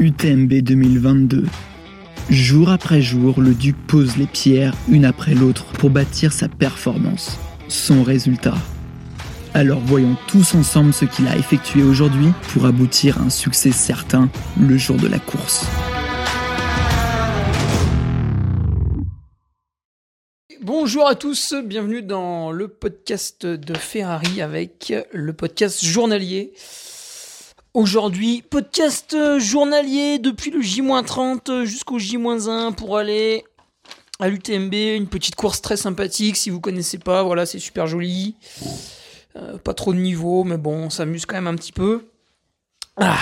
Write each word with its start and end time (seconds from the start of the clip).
UTMB 0.00 0.62
2022. 0.62 1.44
Jour 2.30 2.70
après 2.70 3.02
jour, 3.02 3.38
le 3.38 3.52
Duc 3.52 3.76
pose 3.86 4.16
les 4.16 4.26
pierres 4.26 4.74
une 4.88 5.04
après 5.04 5.34
l'autre 5.34 5.66
pour 5.74 5.90
bâtir 5.90 6.32
sa 6.32 6.48
performance, 6.48 7.38
son 7.68 8.02
résultat. 8.02 8.54
Alors 9.52 9.80
voyons 9.80 10.16
tous 10.26 10.54
ensemble 10.54 10.94
ce 10.94 11.04
qu'il 11.04 11.28
a 11.28 11.36
effectué 11.36 11.82
aujourd'hui 11.82 12.28
pour 12.54 12.64
aboutir 12.64 13.18
à 13.18 13.24
un 13.24 13.28
succès 13.28 13.72
certain 13.72 14.30
le 14.58 14.78
jour 14.78 14.96
de 14.96 15.06
la 15.06 15.18
course. 15.18 15.66
Bonjour 20.62 21.06
à 21.06 21.14
tous, 21.14 21.54
bienvenue 21.62 22.00
dans 22.00 22.52
le 22.52 22.68
podcast 22.68 23.44
de 23.44 23.76
Ferrari 23.76 24.40
avec 24.40 24.94
le 25.12 25.34
podcast 25.34 25.84
journalier. 25.84 26.54
Aujourd'hui, 27.72 28.42
podcast 28.42 29.16
journalier 29.38 30.18
depuis 30.18 30.50
le 30.50 30.60
J-30 30.60 31.62
jusqu'au 31.62 32.00
J-1 32.00 32.74
pour 32.74 32.98
aller 32.98 33.44
à 34.18 34.28
l'UTMB, 34.28 34.74
une 34.74 35.06
petite 35.06 35.36
course 35.36 35.62
très 35.62 35.76
sympathique 35.76 36.36
si 36.36 36.50
vous 36.50 36.60
connaissez 36.60 36.98
pas, 36.98 37.22
voilà, 37.22 37.46
c'est 37.46 37.60
super 37.60 37.86
joli. 37.86 38.34
Euh, 39.36 39.56
pas 39.58 39.72
trop 39.72 39.92
de 39.92 40.00
niveau, 40.00 40.42
mais 40.42 40.56
bon, 40.56 40.86
on 40.86 40.90
s'amuse 40.90 41.26
quand 41.26 41.36
même 41.36 41.46
un 41.46 41.54
petit 41.54 41.70
peu. 41.70 42.08
Ah. 42.96 43.16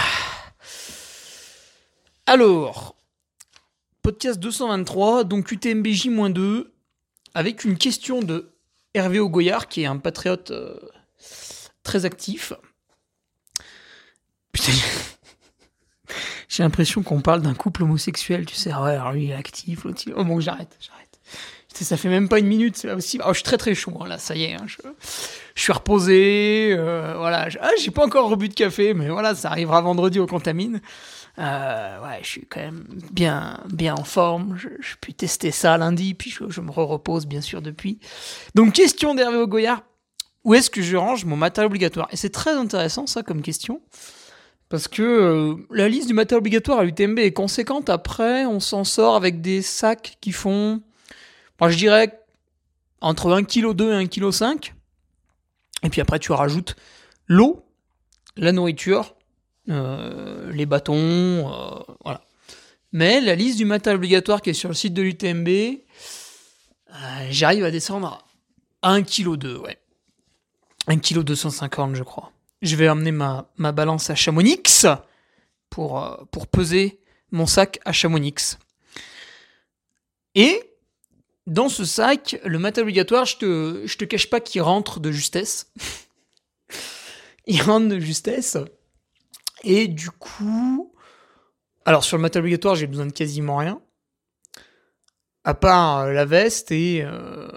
Alors, 2.25 2.97
podcast 4.01 4.41
223, 4.41 5.25
donc 5.25 5.53
UTMB 5.53 5.89
J-2, 5.89 6.69
avec 7.35 7.65
une 7.65 7.77
question 7.77 8.23
de 8.23 8.51
Hervé 8.95 9.21
Ogoyard, 9.21 9.69
qui 9.69 9.83
est 9.83 9.87
un 9.87 9.99
patriote 9.99 10.53
euh, 10.53 10.75
très 11.83 12.07
actif. 12.07 12.55
Putain, 14.53 14.73
j'ai 16.49 16.63
l'impression 16.63 17.03
qu'on 17.03 17.21
parle 17.21 17.43
d'un 17.43 17.55
couple 17.55 17.83
homosexuel, 17.83 18.47
tu 18.47 18.55
sais. 18.55 18.71
Ah 18.73 18.83
ouais, 18.83 18.93
alors 18.93 19.13
lui 19.13 19.31
est 19.31 19.35
actif, 19.35 19.85
l'autre 19.85 20.03
il... 20.07 20.15
Oh 20.17 20.25
bon, 20.25 20.41
j'arrête, 20.41 20.77
j'arrête. 20.81 21.09
Ça 21.75 21.97
fait 21.97 22.09
même 22.09 22.29
pas 22.29 22.41
une 22.41 22.47
minute, 22.47 22.77
c'est 22.77 22.89
là 22.89 22.97
aussi. 22.97 23.21
Oh, 23.25 23.29
je 23.29 23.35
suis 23.35 23.45
très 23.45 23.57
très 23.57 23.75
chaud, 23.75 23.97
hein, 24.01 24.09
là, 24.09 24.19
ça 24.19 24.35
y 24.35 24.45
est. 24.45 24.55
Hein, 24.55 24.67
je... 24.67 24.77
suis 25.55 25.73
reposé, 25.73 26.75
euh, 26.77 27.15
voilà. 27.17 27.49
Ah, 27.61 27.71
j'ai 27.81 27.93
pas 27.93 28.05
encore 28.05 28.29
rebu 28.29 28.49
de 28.49 28.55
café, 28.55 28.95
mais 28.95 29.09
voilà, 29.09 29.35
ça 29.37 29.51
arrivera 29.51 29.81
vendredi 29.81 30.19
au 30.19 30.27
Contamine. 30.27 30.81
Euh, 31.39 32.03
ouais, 32.03 32.19
je 32.23 32.27
suis 32.27 32.47
quand 32.47 32.61
même 32.61 32.85
bien, 33.13 33.61
bien 33.71 33.95
en 33.95 34.03
forme. 34.03 34.57
Je, 34.59 34.69
je 34.81 35.13
tester 35.13 35.51
ça 35.51 35.79
lundi, 35.79 36.15
puis 36.15 36.31
je, 36.31 36.61
me 36.61 36.71
repose 36.71 37.27
bien 37.27 37.41
sûr 37.41 37.63
depuis. 37.63 38.01
Donc, 38.55 38.73
question 38.73 39.15
d'Hervé 39.15 39.37
Ogoyard. 39.37 39.83
Où 40.45 40.55
est-ce 40.55 40.71
que 40.71 40.83
je 40.83 40.97
range 40.97 41.25
mon 41.25 41.37
matériel 41.37 41.67
obligatoire? 41.67 42.09
Et 42.11 42.17
c'est 42.17 42.31
très 42.31 42.53
intéressant 42.53 43.07
ça 43.07 43.23
comme 43.23 43.43
question. 43.43 43.83
Parce 44.69 44.87
que 44.87 45.03
euh, 45.03 45.55
la 45.71 45.89
liste 45.89 46.09
du 46.09 46.15
matériel 46.15 46.41
obligatoire 46.41 46.81
à 46.81 46.85
l'UTMB 46.85 47.19
est 47.21 47.33
conséquente. 47.33 47.89
Après, 47.89 48.45
on 48.45 48.61
s'en 48.61 48.85
sort 48.85 49.17
avec 49.17 49.41
des 49.41 49.63
sacs 49.63 50.19
qui 50.21 50.33
font, 50.33 50.83
moi 51.59 51.71
je 51.71 51.79
dirais, 51.79 52.21
entre 53.01 53.31
1,2 53.31 53.47
kg 53.47 53.83
et 53.83 54.07
1,5 54.07 54.59
kg. 54.61 54.75
Et 55.85 55.89
puis 55.89 56.01
après, 56.01 56.19
tu 56.19 56.33
rajoutes 56.33 56.77
l'eau, 57.29 57.65
la 58.37 58.53
nourriture, 58.53 59.15
euh, 59.71 60.53
les 60.53 60.67
bâtons, 60.67 60.95
euh, 60.95 61.81
voilà. 62.05 62.21
Mais 62.93 63.21
la 63.21 63.35
liste 63.35 63.59
du 63.59 63.65
matériel 63.65 63.97
obligatoire 63.97 64.43
qui 64.43 64.51
est 64.51 64.55
sur 64.55 64.69
le 64.69 64.75
site 64.75 64.95
de 64.95 65.03
l'UTMB, 65.03 65.49
j'arrive 67.31 67.65
à 67.65 67.71
descendre 67.71 68.25
à 68.83 68.99
1,2 68.99 69.37
kg, 69.37 69.63
ouais. 69.63 69.79
1,2 70.89 71.01
kg 71.01 71.25
250, 71.25 71.95
je 71.97 72.03
crois. 72.03 72.33
Je 72.63 72.77
vais 72.77 72.89
amener 72.89 73.13
ma, 73.13 73.47
balance 73.57 74.11
à 74.11 74.15
Chamonix 74.15 74.87
pour, 75.71 76.03
euh, 76.03 76.17
pour 76.31 76.47
peser 76.47 77.01
mon 77.31 77.47
sac 77.47 77.79
à 77.85 77.93
Chamonix. 77.93 78.59
Et 80.35 80.63
dans 81.47 81.69
ce 81.69 81.85
sac, 81.85 82.39
le 82.45 82.59
matériel 82.59 82.87
obligatoire, 82.89 83.25
je 83.25 83.37
te, 83.37 83.97
te 83.97 84.05
cache 84.05 84.29
pas 84.29 84.41
qu'il 84.41 84.63
rentre 84.63 85.01
de 85.01 85.11
justesse. 85.11 85.73
il 87.47 87.63
rentre 87.63 87.89
de 87.89 87.99
justesse. 87.99 88.57
Et 89.65 89.89
du 89.89 90.11
coup, 90.11 90.95
alors 91.85 92.05
sur 92.05 92.17
le 92.17 92.23
matériel 92.23 92.45
obligatoire, 92.45 92.75
j'ai 92.75 92.87
besoin 92.87 93.07
de 93.07 93.13
quasiment 93.13 93.57
rien. 93.57 93.81
À 95.45 95.55
part 95.55 96.01
euh, 96.01 96.13
la 96.13 96.25
veste 96.25 96.71
et, 96.71 97.03
euh, 97.03 97.49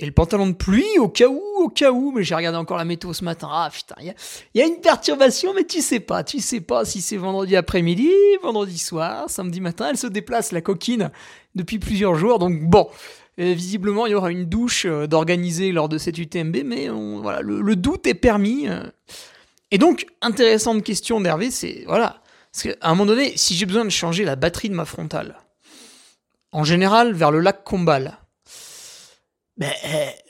et 0.00 0.06
le 0.06 0.12
pantalon 0.12 0.46
de 0.46 0.54
pluie, 0.54 0.98
au 0.98 1.08
cas 1.08 1.28
où, 1.28 1.42
au 1.58 1.68
cas 1.68 1.92
où. 1.92 2.10
Mais 2.12 2.24
j'ai 2.24 2.34
regardé 2.34 2.58
encore 2.58 2.78
la 2.78 2.86
météo 2.86 3.12
ce 3.12 3.22
matin. 3.22 3.48
Ah 3.50 3.70
putain, 3.72 3.94
il 4.00 4.14
y, 4.54 4.62
a 4.62 4.66
une 4.66 4.80
perturbation, 4.80 5.52
mais 5.54 5.64
tu 5.64 5.82
sais 5.82 6.00
pas. 6.00 6.24
Tu 6.24 6.40
sais 6.40 6.60
pas 6.60 6.84
si 6.86 7.02
c'est 7.02 7.18
vendredi 7.18 7.54
après-midi, 7.54 8.10
vendredi 8.42 8.78
soir, 8.78 9.28
samedi 9.28 9.60
matin. 9.60 9.88
Elle 9.90 9.98
se 9.98 10.06
déplace, 10.06 10.52
la 10.52 10.62
coquine, 10.62 11.10
depuis 11.54 11.78
plusieurs 11.78 12.14
jours. 12.14 12.38
Donc 12.38 12.60
bon. 12.62 12.88
Et 13.36 13.54
visiblement, 13.54 14.06
il 14.06 14.12
y 14.12 14.14
aura 14.14 14.30
une 14.30 14.46
douche 14.46 14.86
euh, 14.86 15.06
d'organiser 15.06 15.72
lors 15.72 15.88
de 15.88 15.98
cette 15.98 16.18
UTMB, 16.18 16.56
mais 16.64 16.88
voilà, 16.88 17.40
le, 17.40 17.62
le, 17.62 17.76
doute 17.76 18.06
est 18.06 18.14
permis. 18.14 18.66
Et 19.70 19.78
donc, 19.78 20.04
intéressante 20.20 20.82
question 20.82 21.20
d'Hervé, 21.22 21.50
c'est, 21.50 21.84
voilà, 21.86 22.20
parce 22.52 22.64
qu'à 22.64 22.74
un 22.82 22.90
moment 22.90 23.06
donné, 23.06 23.32
si 23.36 23.54
j'ai 23.54 23.64
besoin 23.64 23.84
de 23.84 23.90
changer 23.90 24.24
la 24.24 24.36
batterie 24.36 24.68
de 24.68 24.74
ma 24.74 24.84
frontale, 24.84 25.38
en 26.52 26.64
général, 26.64 27.12
vers 27.12 27.30
le 27.30 27.40
lac 27.40 27.62
Combal, 27.62 28.18
ben, 29.60 29.70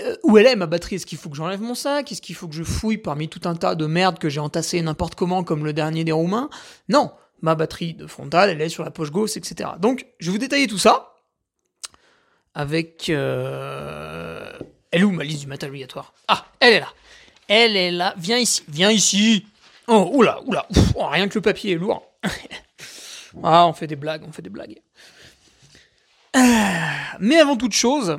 euh, 0.03 0.17
où 0.25 0.37
elle 0.37 0.47
est 0.47 0.57
ma 0.57 0.67
batterie? 0.67 0.97
Est-ce 0.97 1.07
qu'il 1.07 1.17
faut 1.17 1.31
que 1.31 1.37
j'enlève 1.37 1.63
mon 1.63 1.75
sac? 1.75 2.13
Est-ce 2.13 2.21
qu'il 2.21 2.35
faut 2.35 2.49
que 2.49 2.55
je 2.55 2.65
fouille 2.65 2.99
parmi 2.99 3.29
tout 3.29 3.49
un 3.49 3.55
tas 3.55 3.75
de 3.75 3.87
merde 3.87 4.19
que 4.19 4.29
j'ai 4.29 4.41
entassé 4.41 4.83
n'importe 4.83 5.15
comment, 5.15 5.43
comme 5.43 5.65
le 5.65 5.73
dernier 5.73 6.05
des 6.05 6.13
Roumains? 6.13 6.51
Non, 6.89 7.13
ma 7.41 7.55
batterie 7.55 7.95
de 7.95 8.07
frontale, 8.07 8.51
elle 8.51 8.61
est 8.61 8.69
sur 8.69 8.85
la 8.85 8.91
poche 8.91 9.11
gauche, 9.11 9.39
etc. 9.39 9.71
Donc, 9.79 10.07
je 10.19 10.27
vais 10.27 10.33
vous 10.33 10.39
détailler 10.39 10.67
tout 10.67 10.79
ça 10.79 11.15
avec... 12.55 13.09
Euh... 13.09 14.53
Elle 14.91 15.03
est 15.03 15.05
où 15.05 15.13
ma 15.13 15.23
liste 15.23 15.43
du 15.43 15.47
matériel 15.47 15.71
obligatoire? 15.71 16.12
Ah, 16.29 16.45
elle 16.59 16.75
est 16.75 16.81
là 16.81 16.89
elle 17.51 17.77
est 17.77 17.91
là. 17.91 18.15
Viens 18.17 18.39
ici. 18.39 18.62
Viens 18.69 18.93
ici. 18.93 19.45
Oh, 19.89 20.09
oula, 20.15 20.41
oula. 20.47 20.67
Oh, 20.95 21.07
rien 21.09 21.29
que 21.29 21.35
le 21.35 21.43
papier 21.43 21.73
est 21.73 21.79
lourd. 21.79 22.07
ah, 23.43 23.67
on 23.67 23.73
fait 23.73 23.89
des 23.89 23.97
blagues, 23.97 24.23
on 24.27 24.31
fait 24.31 24.41
des 24.41 24.51
blagues. 24.51 24.81
Euh, 26.37 26.41
mais 27.19 27.41
avant 27.41 27.57
toute 27.57 27.73
chose, 27.73 28.19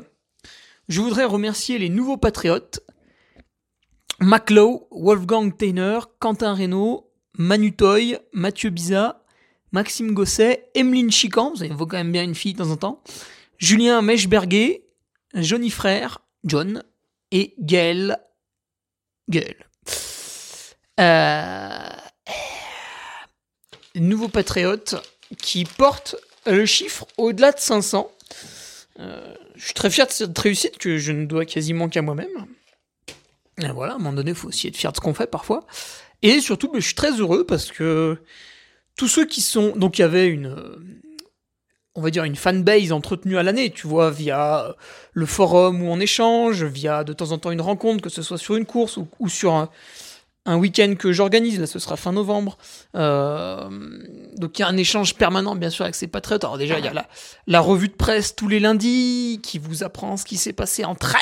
je 0.91 0.99
voudrais 0.99 1.23
remercier 1.23 1.77
les 1.77 1.87
nouveaux 1.87 2.17
patriotes. 2.17 2.81
Maclow, 4.19 4.89
Wolfgang 4.91 5.55
Tainer, 5.55 5.99
Quentin 6.19 6.53
Reynaud, 6.53 7.09
Manu 7.37 7.73
Toy, 7.73 8.17
Mathieu 8.33 8.69
Biza, 8.71 9.23
Maxime 9.71 10.13
Gosset, 10.13 10.69
Emeline 10.75 11.09
Chican, 11.09 11.53
vous 11.53 11.77
faut 11.77 11.87
quand 11.87 11.97
même 11.97 12.11
bien 12.11 12.23
une 12.23 12.35
fille 12.35 12.53
de 12.53 12.57
temps 12.57 12.71
en 12.71 12.75
temps, 12.75 13.03
Julien 13.57 14.01
Mechberger, 14.01 14.85
Johnny 15.33 15.69
Frère, 15.69 16.19
John, 16.43 16.83
et 17.31 17.55
Gaël 17.57 18.19
gueule. 19.29 19.65
Euh... 20.99 21.89
Nouveau 23.95 24.27
patriote 24.27 24.95
qui 25.37 25.63
porte 25.63 26.17
le 26.45 26.65
chiffre 26.65 27.07
au-delà 27.17 27.53
de 27.53 27.59
500. 27.59 28.11
Euh, 28.99 29.33
je 29.61 29.65
suis 29.67 29.73
très 29.75 29.91
fier 29.91 30.07
de 30.07 30.11
cette 30.11 30.37
réussite 30.39 30.79
que 30.79 30.97
je 30.97 31.11
ne 31.11 31.27
dois 31.27 31.45
quasiment 31.45 31.87
qu'à 31.87 32.01
moi-même. 32.01 32.47
Voilà, 33.75 33.93
à 33.93 33.95
un 33.97 33.99
moment 33.99 34.13
donné, 34.13 34.31
il 34.31 34.35
faut 34.35 34.47
aussi 34.47 34.67
être 34.67 34.75
fier 34.75 34.91
de 34.91 34.97
ce 34.97 35.01
qu'on 35.01 35.13
fait 35.13 35.29
parfois. 35.29 35.67
Et 36.23 36.41
surtout, 36.41 36.71
je 36.73 36.79
suis 36.79 36.95
très 36.95 37.11
heureux 37.11 37.45
parce 37.45 37.71
que 37.71 38.17
tous 38.97 39.07
ceux 39.07 39.27
qui 39.27 39.41
sont... 39.41 39.75
Donc 39.75 39.99
il 39.99 40.01
y 40.01 40.03
avait 40.03 40.27
une 40.27 40.55
on 41.93 42.01
va 42.01 42.09
dire 42.09 42.23
une 42.23 42.37
fanbase 42.37 42.91
entretenue 42.91 43.37
à 43.37 43.43
l'année, 43.43 43.69
tu 43.69 43.85
vois, 43.85 44.09
via 44.09 44.75
le 45.11 45.25
forum 45.25 45.83
où 45.83 45.87
on 45.87 45.99
échange, 45.99 46.63
via 46.63 47.03
de 47.03 47.11
temps 47.13 47.31
en 47.31 47.37
temps 47.37 47.51
une 47.51 47.61
rencontre, 47.61 48.01
que 48.01 48.09
ce 48.09 48.21
soit 48.21 48.37
sur 48.37 48.55
une 48.55 48.65
course 48.65 48.95
ou, 48.97 49.09
ou 49.19 49.27
sur 49.27 49.53
un, 49.53 49.69
un 50.45 50.57
week-end 50.57 50.95
que 50.97 51.11
j'organise, 51.11 51.59
là 51.59 51.67
ce 51.67 51.79
sera 51.79 51.97
fin 51.97 52.11
novembre. 52.11 52.57
Euh, 52.95 53.69
donc 54.37 54.57
il 54.57 54.61
y 54.61 54.65
a 54.65 54.67
un 54.67 54.77
échange 54.77 55.15
permanent 55.15 55.55
bien 55.55 55.69
sûr 55.69 55.83
avec 55.83 55.95
ces 55.95 56.07
patriotes. 56.07 56.43
Alors 56.43 56.57
déjà 56.57 56.79
il 56.79 56.85
y 56.85 56.87
a 56.87 57.07
la, 57.47 57.59
revue 57.59 57.89
de 57.89 57.93
presse 57.93 58.35
tous 58.35 58.47
les 58.47 58.59
lundis 58.59 59.39
qui 59.43 59.59
vous 59.59 59.83
apprend 59.83 60.17
ce 60.17 60.25
qui 60.25 60.37
s'est 60.37 60.53
passé 60.53 60.83
en 60.83 60.95
trail 60.95 61.21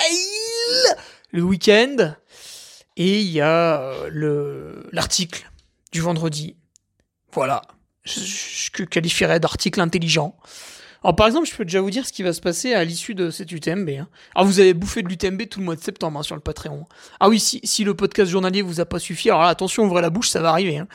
le 1.31 1.41
week-end. 1.41 2.13
Et 2.95 3.21
il 3.21 3.29
y 3.29 3.41
a 3.41 3.93
le 4.09 4.87
l'article 4.91 5.49
du 5.91 6.01
vendredi. 6.01 6.55
Voilà, 7.31 7.61
je, 8.03 8.83
qualifierais 8.85 9.39
d'article 9.39 9.81
intelligent. 9.81 10.35
Alors 11.03 11.15
par 11.15 11.27
exemple, 11.27 11.47
je 11.47 11.55
peux 11.55 11.63
déjà 11.63 11.79
vous 11.81 11.91
dire 11.91 12.05
ce 12.05 12.11
qui 12.11 12.23
va 12.23 12.33
se 12.33 12.41
passer 12.41 12.73
à 12.73 12.83
l'issue 12.83 13.15
de 13.15 13.29
cette 13.29 13.51
UTMB. 13.51 13.89
Hein. 13.89 14.07
Alors 14.35 14.47
vous 14.47 14.59
avez 14.59 14.73
bouffé 14.73 15.01
de 15.01 15.07
l'UTMB 15.07 15.47
tout 15.49 15.59
le 15.59 15.65
mois 15.65 15.75
de 15.75 15.81
septembre 15.81 16.19
hein, 16.19 16.23
sur 16.23 16.35
le 16.35 16.41
Patreon. 16.41 16.85
Ah 17.19 17.29
oui, 17.29 17.39
si, 17.39 17.83
le 17.83 17.93
podcast 17.93 18.29
journalier 18.29 18.61
vous 18.61 18.81
a 18.81 18.85
pas 18.85 18.99
suffi, 18.99 19.29
alors 19.29 19.43
attention, 19.43 19.83
ouvrez 19.85 20.01
la 20.01 20.09
bouche, 20.09 20.29
ça 20.29 20.41
va 20.41 20.49
arriver. 20.49 20.77
Hein. 20.77 20.87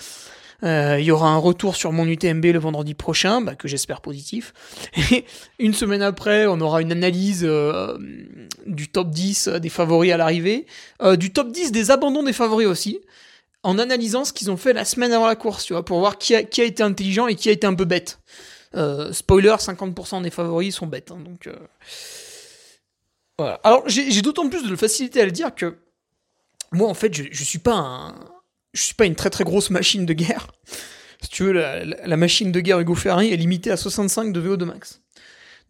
Euh, 0.62 0.98
il 1.00 1.04
y 1.04 1.10
aura 1.10 1.28
un 1.28 1.36
retour 1.38 1.74
sur 1.74 1.92
mon 1.92 2.06
UTMB 2.06 2.44
le 2.44 2.58
vendredi 2.58 2.94
prochain, 2.94 3.40
bah, 3.40 3.54
que 3.54 3.66
j'espère 3.66 4.00
positif. 4.00 4.52
Et 5.10 5.24
une 5.58 5.74
semaine 5.74 6.02
après, 6.02 6.46
on 6.46 6.60
aura 6.60 6.80
une 6.80 6.92
analyse 6.92 7.42
euh, 7.44 7.98
du 8.66 8.88
top 8.88 9.10
10 9.10 9.48
des 9.48 9.68
favoris 9.68 10.12
à 10.12 10.16
l'arrivée, 10.16 10.66
euh, 11.02 11.16
du 11.16 11.32
top 11.32 11.50
10 11.50 11.72
des 11.72 11.90
abandons 11.90 12.22
des 12.22 12.32
favoris 12.32 12.66
aussi. 12.66 13.00
en 13.62 13.78
analysant 13.78 14.26
ce 14.26 14.34
qu'ils 14.34 14.50
ont 14.50 14.58
fait 14.58 14.74
la 14.74 14.84
semaine 14.84 15.12
avant 15.12 15.26
la 15.26 15.36
course, 15.36 15.64
tu 15.64 15.72
vois, 15.72 15.84
pour 15.84 15.98
voir 15.98 16.18
qui 16.18 16.34
a 16.34 16.40
été 16.40 16.82
intelligent 16.82 17.26
et 17.26 17.34
qui 17.34 17.48
a 17.48 17.52
été 17.52 17.66
un 17.66 17.74
peu 17.74 17.86
bête. 17.86 18.18
Euh, 18.74 19.12
spoiler, 19.12 19.56
50% 19.58 20.22
des 20.22 20.30
favoris 20.30 20.74
sont 20.74 20.86
bêtes. 20.86 21.10
hein, 21.10 21.20
donc, 21.24 21.46
euh, 21.46 21.56
voilà. 23.38 23.60
Alors, 23.64 23.84
j'ai 23.88 24.22
d'autant 24.22 24.48
plus 24.48 24.68
de 24.68 24.76
facilité 24.76 25.20
à 25.20 25.24
le 25.24 25.30
dire 25.30 25.54
que 25.54 25.76
moi, 26.72 26.88
en 26.88 26.94
fait, 26.94 27.14
je, 27.14 27.24
je 27.30 27.44
suis 27.44 27.58
pas 27.58 27.74
un, 27.74 28.14
je 28.74 28.82
suis 28.82 28.94
pas 28.94 29.06
une 29.06 29.14
très 29.14 29.30
très 29.30 29.44
grosse 29.44 29.70
machine 29.70 30.04
de 30.04 30.12
guerre. 30.12 30.48
Si 31.22 31.30
tu 31.30 31.44
veux, 31.44 31.52
la, 31.52 32.16
machine 32.18 32.52
de 32.52 32.60
guerre 32.60 32.80
Hugo 32.80 32.94
Ferrari 32.94 33.32
est 33.32 33.36
limitée 33.36 33.70
à 33.70 33.78
65 33.78 34.32
de 34.32 34.40
VO2 34.40 34.64
max. 34.64 35.00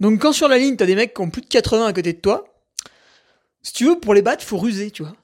Donc, 0.01 0.21
quand 0.21 0.33
sur 0.33 0.49
la 0.49 0.59
ligne, 0.59 0.75
t'as 0.77 0.87
des 0.87 0.97
mecs 0.97 1.15
qui 1.15 1.21
ont 1.21 1.31
plus 1.31 1.43
de 1.43 1.47
80 1.47 1.87
à 1.87 1.93
côté 1.93 2.13
de 2.13 2.19
toi, 2.19 2.45
si 3.63 3.73
tu 3.73 3.85
veux, 3.87 4.01
pour 4.01 4.15
les 4.15 4.23
battre, 4.23 4.45
faut 4.45 4.59
ruser, 4.59 4.91
tu 4.91 5.03
vois. 5.03 5.15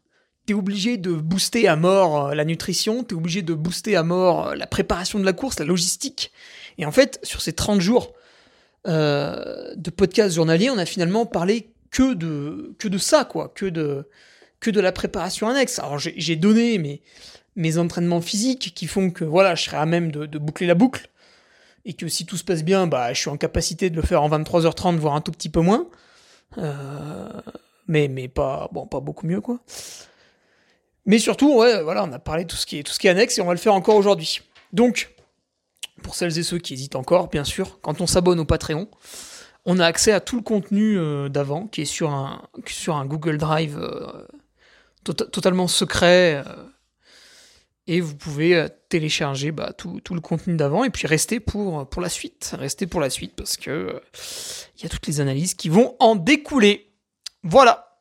T'es 0.47 0.55
obligé 0.55 0.99
de 0.99 1.12
booster 1.12 1.67
à 1.67 1.77
mort 1.77 2.29
euh, 2.29 2.35
la 2.35 2.44
nutrition, 2.44 3.03
t'es 3.03 3.15
obligé 3.15 3.43
de 3.43 3.55
booster 3.55 3.97
à 3.97 4.03
mort 4.03 4.55
la 4.55 4.67
préparation 4.67 5.19
de 5.19 5.25
la 5.25 5.32
course, 5.32 5.59
la 5.59 5.67
logistique. 5.67 6.32
Et 6.81 6.87
en 6.87 6.93
fait, 6.93 7.21
sur 7.23 7.43
ces 7.43 7.53
30 7.53 7.81
jours 7.81 8.15
euh, 8.88 9.75
de 9.77 9.91
podcast 9.91 10.35
journalier, 10.35 10.71
on 10.71 10.79
a 10.79 10.87
finalement 10.87 11.27
parlé 11.27 11.69
que 11.91 12.15
de, 12.15 12.75
que 12.79 12.88
de 12.88 12.97
ça, 12.97 13.27
quoi, 13.27 13.53
que 13.55 13.67
de, 13.67 14.09
que 14.61 14.71
de 14.71 14.81
la 14.81 14.91
préparation 14.91 15.47
annexe. 15.49 15.79
Alors 15.79 15.99
j'ai 15.99 16.37
donné 16.37 16.79
mes, 16.79 17.03
mes 17.55 17.77
entraînements 17.77 18.23
physiques 18.23 18.73
qui 18.75 18.87
font 18.87 19.11
que 19.11 19.25
voilà, 19.25 19.55
je 19.55 19.65
serai 19.65 19.77
à 19.77 19.85
même 19.85 20.11
de, 20.11 20.25
de 20.25 20.38
boucler 20.38 20.67
la 20.67 20.75
boucle. 20.75 21.11
Et 21.85 21.93
que 21.93 22.09
si 22.09 22.25
tout 22.25 22.38
se 22.38 22.44
passe 22.44 22.65
bien, 22.65 22.87
bah, 22.87 23.12
je 23.12 23.21
suis 23.21 23.31
en 23.31 23.37
capacité 23.37 23.91
de 23.91 23.97
le 23.97 24.03
faire 24.03 24.23
en 24.23 24.31
23h30, 24.31 24.97
voire 24.97 25.15
un 25.15 25.21
tout 25.21 25.32
petit 25.32 25.49
peu 25.50 25.61
moins. 25.61 25.87
Euh, 26.56 27.29
mais, 27.88 28.09
mais 28.09 28.29
pas, 28.29 28.71
bon, 28.73 28.87
pas 28.87 29.00
beaucoup 29.00 29.27
mieux, 29.27 29.43
quoi. 29.43 29.61
Mais 31.05 31.19
surtout, 31.19 31.59
ouais, 31.59 31.82
voilà, 31.82 32.05
on 32.05 32.12
a 32.12 32.19
parlé 32.19 32.44
de 32.44 32.49
tout 32.49 32.56
ce 32.56 32.65
qui 32.65 32.79
est, 32.79 32.82
tout 32.82 32.93
ce 32.93 32.99
qui 32.99 33.06
est 33.06 33.11
annexe 33.11 33.37
et 33.37 33.43
on 33.43 33.47
va 33.47 33.53
le 33.53 33.59
faire 33.59 33.75
encore 33.75 33.97
aujourd'hui. 33.97 34.41
Donc, 34.73 35.11
pour 36.03 36.15
celles 36.15 36.38
et 36.38 36.43
ceux 36.43 36.59
qui 36.59 36.75
hésitent 36.75 36.97
encore, 36.97 37.29
bien 37.29 37.44
sûr, 37.44 37.81
quand 37.81 38.00
on 38.00 38.06
s'abonne 38.06 38.41
au 38.41 38.44
Patreon, 38.44 38.88
on 39.67 39.79
a 39.79 39.87
accès 39.87 40.12
à 40.12 40.21
tout 40.21 40.37
le 40.37 40.43
contenu 40.43 40.99
euh, 40.99 41.29
d'avant 41.29 41.67
qui 41.67 41.82
est 41.82 41.85
sur 41.85 42.11
un, 42.11 42.41
Google 43.06 43.38
Drive 43.38 43.79
euh, 43.79 44.27
tota- 45.05 45.29
totalement 45.29 45.69
secret. 45.69 46.43
euh, 46.47 46.67
et 47.87 48.00
vous 48.00 48.15
pouvez 48.15 48.69
télécharger 48.88 49.50
bah, 49.50 49.73
tout, 49.73 50.00
le 50.11 50.21
contenu 50.21 50.55
d'avant 50.55 50.85
et 50.85 50.91
puis 50.91 51.09
rester 51.09 51.41
pour, 51.41 51.88
la 52.00 52.09
suite. 52.09 52.55
Rester 52.56 52.87
pour 52.87 53.00
la 53.00 53.11
suite 53.11 53.35
parce 53.35 53.56
que 53.56 54.00
il 54.77 54.85
y 54.85 54.87
a 54.87 54.88
toutes 54.88 55.09
les 55.09 55.21
analyses 55.21 55.55
qui 55.55 55.69
vont 55.69 55.97
en 55.99 56.15
découler. 56.15 56.93
Voilà. 57.43 57.99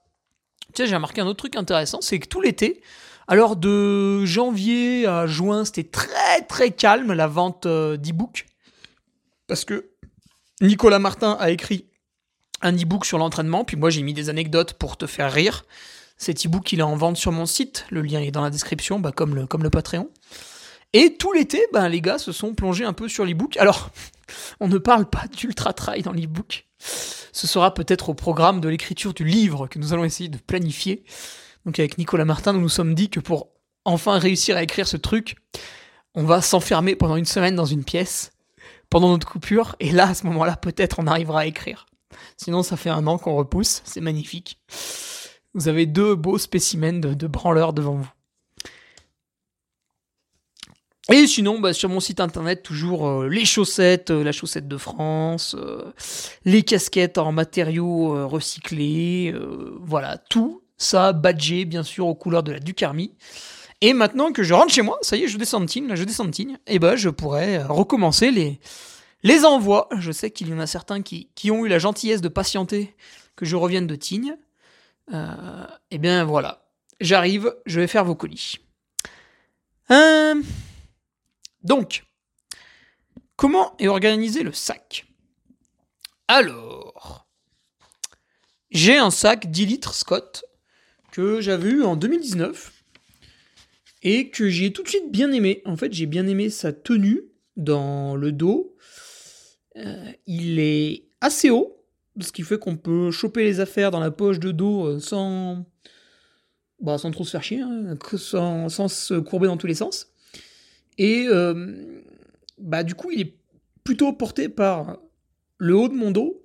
Tiens, 0.74 0.86
j'ai 0.86 0.94
remarqué 0.94 1.22
un 1.22 1.28
autre 1.28 1.40
truc 1.40 1.56
intéressant, 1.56 2.02
c'est 2.02 2.20
que 2.20 2.28
tout 2.28 2.40
l'été, 2.40 2.84
alors 3.30 3.56
de 3.56 4.26
janvier 4.26 5.06
à 5.06 5.28
juin, 5.28 5.64
c'était 5.64 5.84
très 5.84 6.42
très 6.48 6.72
calme 6.72 7.14
la 7.14 7.28
vente 7.28 7.68
euh, 7.68 7.96
d'e-book. 7.96 8.48
Parce 9.48 9.66
que 9.66 9.92
Nicolas 10.62 10.98
Martin 10.98 11.38
a 11.40 11.52
écrit 11.52 11.86
un 12.64 12.76
e-book 12.76 13.06
sur 13.06 13.20
l'entraînement, 13.20 13.64
puis 13.64 13.78
moi 13.78 13.92
j'ai 13.92 14.02
mis 14.02 14.16
des 14.16 14.30
anecdotes 14.30 14.74
pour 14.74 14.98
te 14.98 15.06
faire 15.06 15.32
rire. 15.32 15.66
Cet 16.18 16.44
e-book, 16.44 16.72
il 16.74 16.80
est 16.80 16.84
en 16.84 16.96
vente 16.96 17.18
sur 17.18 17.32
mon 17.32 17.46
site, 17.46 17.86
le 17.92 18.02
lien 18.02 18.20
est 18.20 18.32
dans 18.32 18.42
la 18.42 18.50
description, 18.50 19.00
bah, 19.00 19.12
comme, 19.12 19.36
le, 19.36 19.46
comme 19.46 19.62
le 19.62 19.70
Patreon. 19.70 20.10
Et 20.94 21.16
tout 21.18 21.32
l'été, 21.32 21.62
bah, 21.72 21.88
les 21.88 22.02
gars 22.02 22.18
se 22.18 22.32
sont 22.32 22.56
plongés 22.56 22.84
un 22.84 22.94
peu 22.94 23.08
sur 23.08 23.26
l'e-book. 23.26 23.58
Alors, 23.58 23.92
on 24.60 24.68
ne 24.68 24.80
parle 24.80 25.08
pas 25.08 25.28
d'ultra 25.28 25.72
trail 25.74 26.02
dans 26.02 26.14
l'e-book. 26.14 26.66
Ce 26.80 27.46
sera 27.46 27.76
peut-être 27.76 28.10
au 28.10 28.16
programme 28.16 28.60
de 28.60 28.70
l'écriture 28.70 29.14
du 29.14 29.24
livre 29.24 29.68
que 29.68 29.78
nous 29.78 29.94
allons 29.94 30.04
essayer 30.04 30.30
de 30.30 30.40
planifier. 30.40 31.06
Donc 31.66 31.80
avec 31.80 31.98
Nicolas 31.98 32.26
Martin, 32.26 32.54
nous 32.54 32.62
nous 32.62 32.70
sommes 32.70 32.96
dit 32.96 33.10
que 33.10 33.20
pour 33.20 33.50
enfin 33.86 34.18
réussir 34.18 34.58
à 34.58 34.64
écrire 34.64 34.88
ce 34.88 34.98
truc, 34.98 35.36
on 36.16 36.24
va 36.24 36.42
s'enfermer 36.42 36.96
pendant 36.96 37.16
une 37.16 37.26
semaine 37.26 37.56
dans 37.56 37.66
une 37.66 37.84
pièce, 37.84 38.32
pendant 38.90 39.10
notre 39.10 39.28
coupure, 39.28 39.76
et 39.80 39.92
là, 39.92 40.10
à 40.10 40.14
ce 40.14 40.26
moment-là, 40.28 40.56
peut-être 40.56 41.00
on 41.00 41.08
arrivera 41.08 41.42
à 41.42 41.46
écrire. 41.46 41.86
Sinon, 42.38 42.64
ça 42.64 42.78
fait 42.78 42.90
un 42.90 43.06
an 43.08 43.18
qu'on 43.18 43.36
repousse, 43.36 43.82
c'est 43.86 44.02
magnifique. 44.02 44.60
Vous 45.54 45.68
avez 45.68 45.86
deux 45.86 46.16
beaux 46.16 46.38
spécimens 46.38 47.00
de, 47.00 47.14
de 47.14 47.28
branleurs 47.28 47.74
devant 47.74 47.96
vous. 47.96 48.10
Et 51.12 51.26
sinon, 51.26 51.60
bah, 51.60 51.74
sur 51.74 51.90
mon 51.90 52.00
site 52.00 52.20
internet, 52.20 52.62
toujours 52.62 53.08
euh, 53.08 53.28
les 53.28 53.44
chaussettes, 53.44 54.12
euh, 54.12 54.24
la 54.24 54.32
chaussette 54.32 54.68
de 54.68 54.78
France, 54.78 55.56
euh, 55.58 55.92
les 56.46 56.62
casquettes 56.62 57.18
en 57.18 57.32
matériaux 57.32 58.28
recyclés, 58.28 59.34
voilà, 59.80 60.18
tout 60.18 60.59
ça 60.80 61.14
badgé, 61.14 61.66
bien 61.66 61.84
sûr, 61.84 62.08
aux 62.08 62.16
couleurs 62.16 62.42
de 62.42 62.52
la 62.52 62.60
Ducarmi. 62.60 63.14
Et 63.82 63.94
maintenant 63.94 64.32
que 64.32 64.44
je 64.44 64.54
rentre 64.54 64.74
chez 64.74 64.82
moi, 64.82 64.98
ça 65.02 65.16
y 65.16 65.24
est, 65.24 65.28
je 65.28 65.38
descends 65.38 65.60
de 65.60 65.66
Tignes, 65.66 65.88
là, 65.88 65.96
je 65.96 66.04
descends 66.04 66.26
de 66.26 66.32
Tignes, 66.32 66.58
et 66.68 66.80
ben, 66.80 66.96
je 66.96 67.10
pourrais 67.10 67.60
euh, 67.60 67.68
recommencer 67.68 68.32
les, 68.32 68.60
les 69.24 69.46
envois. 69.46 69.88
Je 69.98 70.12
sais 70.12 70.32
qu'il 70.32 70.50
y 70.50 70.54
en 70.54 70.60
a 70.60 70.68
certains 70.68 71.02
qui, 71.02 71.30
ont 71.52 71.66
eu 71.66 71.70
la 71.70 71.80
gentillesse 71.80 72.22
de 72.22 72.28
patienter 72.28 72.96
que 73.36 73.46
je 73.46 73.56
revienne 73.56 73.88
de 73.88 73.96
Tignes. 73.96 74.36
Euh, 75.14 75.66
et 75.92 75.98
bien, 75.98 76.26
voilà. 76.26 76.66
J'arrive, 77.00 77.56
je 77.66 77.80
vais 77.80 77.88
faire 77.88 78.04
vos 78.04 78.16
colis. 78.16 78.58
Euh, 79.92 80.36
donc, 81.64 82.06
comment 83.36 83.76
est 83.80 83.88
organisé 83.88 84.44
le 84.44 84.52
sac? 84.52 85.06
Alors, 86.28 87.26
j'ai 88.72 88.98
un 88.98 89.10
sac 89.10 89.50
10 89.50 89.66
litres 89.66 89.96
Scott 89.96 90.44
que 91.12 91.42
j'avais 91.42 91.70
eu 91.70 91.84
en 91.84 91.96
2019 91.96 92.74
et 94.04 94.30
que 94.30 94.50
j'ai 94.50 94.72
tout 94.72 94.84
de 94.84 94.90
suite 94.90 95.12
bien 95.12 95.32
aimé. 95.32 95.62
En 95.66 95.76
fait, 95.76 95.94
j'ai 95.94 96.06
bien 96.06 96.28
aimé 96.28 96.50
sa 96.50 96.72
tenue 96.72 97.24
dans 97.58 98.16
le 98.16 98.32
dos. 98.32 98.76
Euh, 99.76 100.12
il 100.26 100.60
est 100.60 101.06
assez 101.22 101.50
haut, 101.50 101.84
ce 102.20 102.32
qui 102.32 102.44
fait 102.44 102.58
qu'on 102.58 102.78
peut 102.78 103.12
choper 103.12 103.44
les 103.44 103.60
affaires 103.60 103.92
dans 103.92 104.00
la 104.00 104.12
poche 104.12 104.40
de 104.40 104.52
dos 104.52 104.86
euh, 104.86 105.00
sans, 105.00 105.66
bah, 106.80 106.98
sans 106.98 107.12
trop 107.12 107.24
se 107.24 107.32
faire 107.32 107.44
chier, 107.44 107.62
hein, 107.62 107.98
sans, 108.18 108.88
se 108.88 109.16
courber 109.16 109.48
dans 109.48 109.58
tous 109.58 109.68
les 109.68 109.76
sens. 109.76 110.08
Et 110.98 111.28
euh, 111.28 112.02
bah, 112.58 112.84
du 112.84 112.96
coup, 112.96 113.12
il 113.12 113.22
est 113.22 113.36
plutôt 113.84 114.12
porté 114.14 114.50
par 114.50 114.98
le 115.58 115.76
haut 115.76 115.90
de 115.90 115.94
mon 115.94 116.12
dos, 116.12 116.42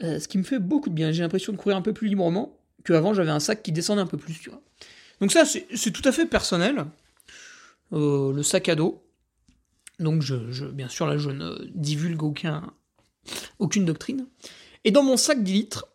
ce 0.00 0.26
qui 0.26 0.36
me 0.36 0.42
fait 0.42 0.58
beaucoup 0.58 0.88
de 0.88 0.94
bien. 0.94 1.12
J'ai 1.12 1.22
l'impression 1.22 1.52
de 1.52 1.58
courir 1.58 1.76
un 1.76 1.82
peu 1.82 1.92
plus 1.92 2.08
librement 2.08 2.61
qu'avant, 2.84 3.14
j'avais 3.14 3.30
un 3.30 3.40
sac 3.40 3.62
qui 3.62 3.72
descendait 3.72 4.02
un 4.02 4.06
peu 4.06 4.16
plus, 4.18 4.34
tu 4.38 4.50
vois. 4.50 4.60
Donc 5.20 5.32
ça, 5.32 5.44
c'est 5.44 5.90
tout 5.92 6.02
à 6.06 6.12
fait 6.12 6.26
personnel, 6.26 6.86
euh, 7.92 8.32
le 8.32 8.42
sac 8.42 8.68
à 8.68 8.74
dos. 8.74 9.04
Donc, 9.98 10.22
je, 10.22 10.50
je- 10.50 10.64
bien 10.66 10.88
sûr, 10.88 11.06
là, 11.06 11.16
je 11.16 11.30
ne 11.30 11.64
divulgue 11.74 12.22
aucun, 12.22 12.72
aucune 13.58 13.84
doctrine. 13.84 14.26
Et 14.84 14.90
dans 14.90 15.02
mon 15.04 15.16
sac 15.16 15.42
10 15.44 15.52
litres, 15.52 15.86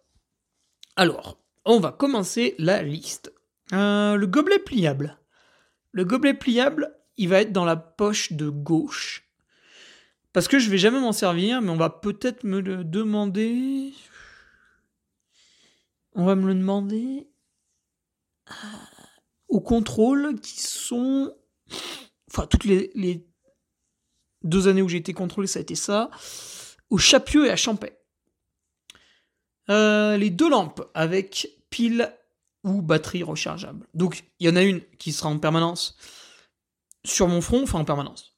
alors, 0.96 1.40
on 1.66 1.80
va 1.80 1.92
commencer 1.92 2.56
la 2.58 2.82
liste. 2.84 3.34
Euh, 3.74 4.16
le 4.16 4.28
gobelet 4.28 4.60
pliable. 4.60 5.18
Le 5.92 6.06
gobelet 6.06 6.34
pliable, 6.34 6.96
il 7.18 7.28
va 7.28 7.42
être 7.42 7.52
dans 7.52 7.66
la 7.66 7.76
poche 7.76 8.32
de 8.34 8.50
gauche. 8.50 9.26
Parce 10.32 10.48
que 10.48 10.60
je 10.60 10.70
vais 10.70 10.78
jamais 10.78 11.00
m'en 11.00 11.12
servir, 11.12 11.62
mais 11.62 11.70
on 11.70 11.76
va 11.78 11.90
peut-être 11.90 12.44
me 12.44 12.62
le 12.62 12.84
demander. 12.84 13.92
On 16.18 16.26
va 16.26 16.36
me 16.36 16.48
le 16.48 16.56
demander 16.56 17.30
euh, 18.50 18.54
au 19.50 19.62
contrôle 19.62 20.40
qui 20.42 20.60
sont. 20.60 21.32
Enfin, 22.32 22.48
toutes 22.48 22.66
les, 22.66 22.92
les 22.96 23.24
deux 24.42 24.68
années 24.68 24.82
où 24.82 24.90
j'ai 24.90 24.98
été 24.98 25.14
contrôlé, 25.14 25.48
ça 25.48 25.60
a 25.60 25.62
été 25.62 25.76
ça. 25.76 26.10
Au 26.90 26.98
Chapieux 26.98 27.46
et 27.46 27.52
à 27.52 27.56
Champais. 27.56 28.02
Euh, 29.70 30.18
les 30.18 30.32
deux 30.32 30.50
lampes 30.50 30.90
avec 30.96 31.50
pile 31.70 32.12
ou 32.64 32.82
batterie 32.82 33.22
rechargeable. 33.22 33.86
Donc, 33.94 34.24
il 34.40 34.48
y 34.48 34.50
en 34.50 34.56
a 34.56 34.64
une 34.64 34.82
qui 34.98 35.12
sera 35.12 35.30
en 35.30 35.38
permanence 35.38 35.98
sur 37.06 37.28
mon 37.28 37.42
front, 37.42 37.62
enfin 37.62 37.80
en 37.80 37.86
permanence. 37.86 38.37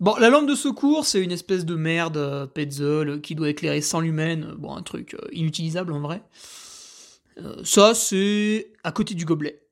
Bon, 0.00 0.14
la 0.16 0.30
lampe 0.30 0.48
de 0.48 0.54
secours, 0.54 1.06
c'est 1.06 1.22
une 1.22 1.32
espèce 1.32 1.64
de 1.64 1.74
merde 1.74 2.16
euh, 2.16 2.46
Petzl 2.46 3.20
qui 3.20 3.34
doit 3.34 3.48
éclairer 3.48 3.80
sans 3.80 4.00
lumen. 4.00 4.54
Bon, 4.58 4.74
un 4.74 4.82
truc 4.82 5.14
euh, 5.14 5.28
inutilisable 5.32 5.92
en 5.92 6.00
vrai. 6.00 6.22
Euh, 7.38 7.62
ça, 7.64 7.94
c'est 7.94 8.72
à 8.84 8.92
côté 8.92 9.14
du 9.14 9.24
gobelet. 9.24 9.62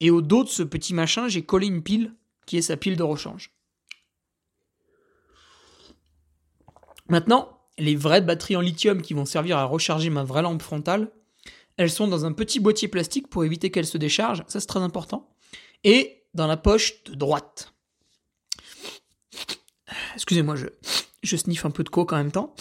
Et 0.00 0.10
au 0.10 0.20
dos 0.20 0.44
de 0.44 0.48
ce 0.48 0.62
petit 0.62 0.94
machin, 0.94 1.28
j'ai 1.28 1.42
collé 1.42 1.66
une 1.66 1.82
pile 1.82 2.14
qui 2.46 2.56
est 2.56 2.62
sa 2.62 2.76
pile 2.76 2.96
de 2.96 3.02
rechange. 3.02 3.52
Maintenant, 7.08 7.60
les 7.78 7.96
vraies 7.96 8.20
batteries 8.20 8.56
en 8.56 8.60
lithium 8.60 9.02
qui 9.02 9.14
vont 9.14 9.24
servir 9.24 9.58
à 9.58 9.64
recharger 9.64 10.10
ma 10.10 10.24
vraie 10.24 10.42
lampe 10.42 10.62
frontale, 10.62 11.12
elles 11.76 11.90
sont 11.90 12.08
dans 12.08 12.24
un 12.24 12.32
petit 12.32 12.60
boîtier 12.60 12.88
plastique 12.88 13.28
pour 13.28 13.44
éviter 13.44 13.70
qu'elles 13.70 13.86
se 13.86 13.98
déchargent, 13.98 14.44
ça 14.46 14.60
c'est 14.60 14.66
très 14.66 14.80
important, 14.80 15.34
et 15.84 16.24
dans 16.34 16.46
la 16.46 16.56
poche 16.56 17.02
de 17.04 17.14
droite. 17.14 17.74
Excusez-moi, 20.14 20.56
je, 21.22 21.36
sniffe 21.36 21.64
un 21.64 21.70
peu 21.70 21.84
de 21.84 21.88
coke 21.88 22.12
en 22.12 22.16
même 22.16 22.32
temps. 22.32 22.54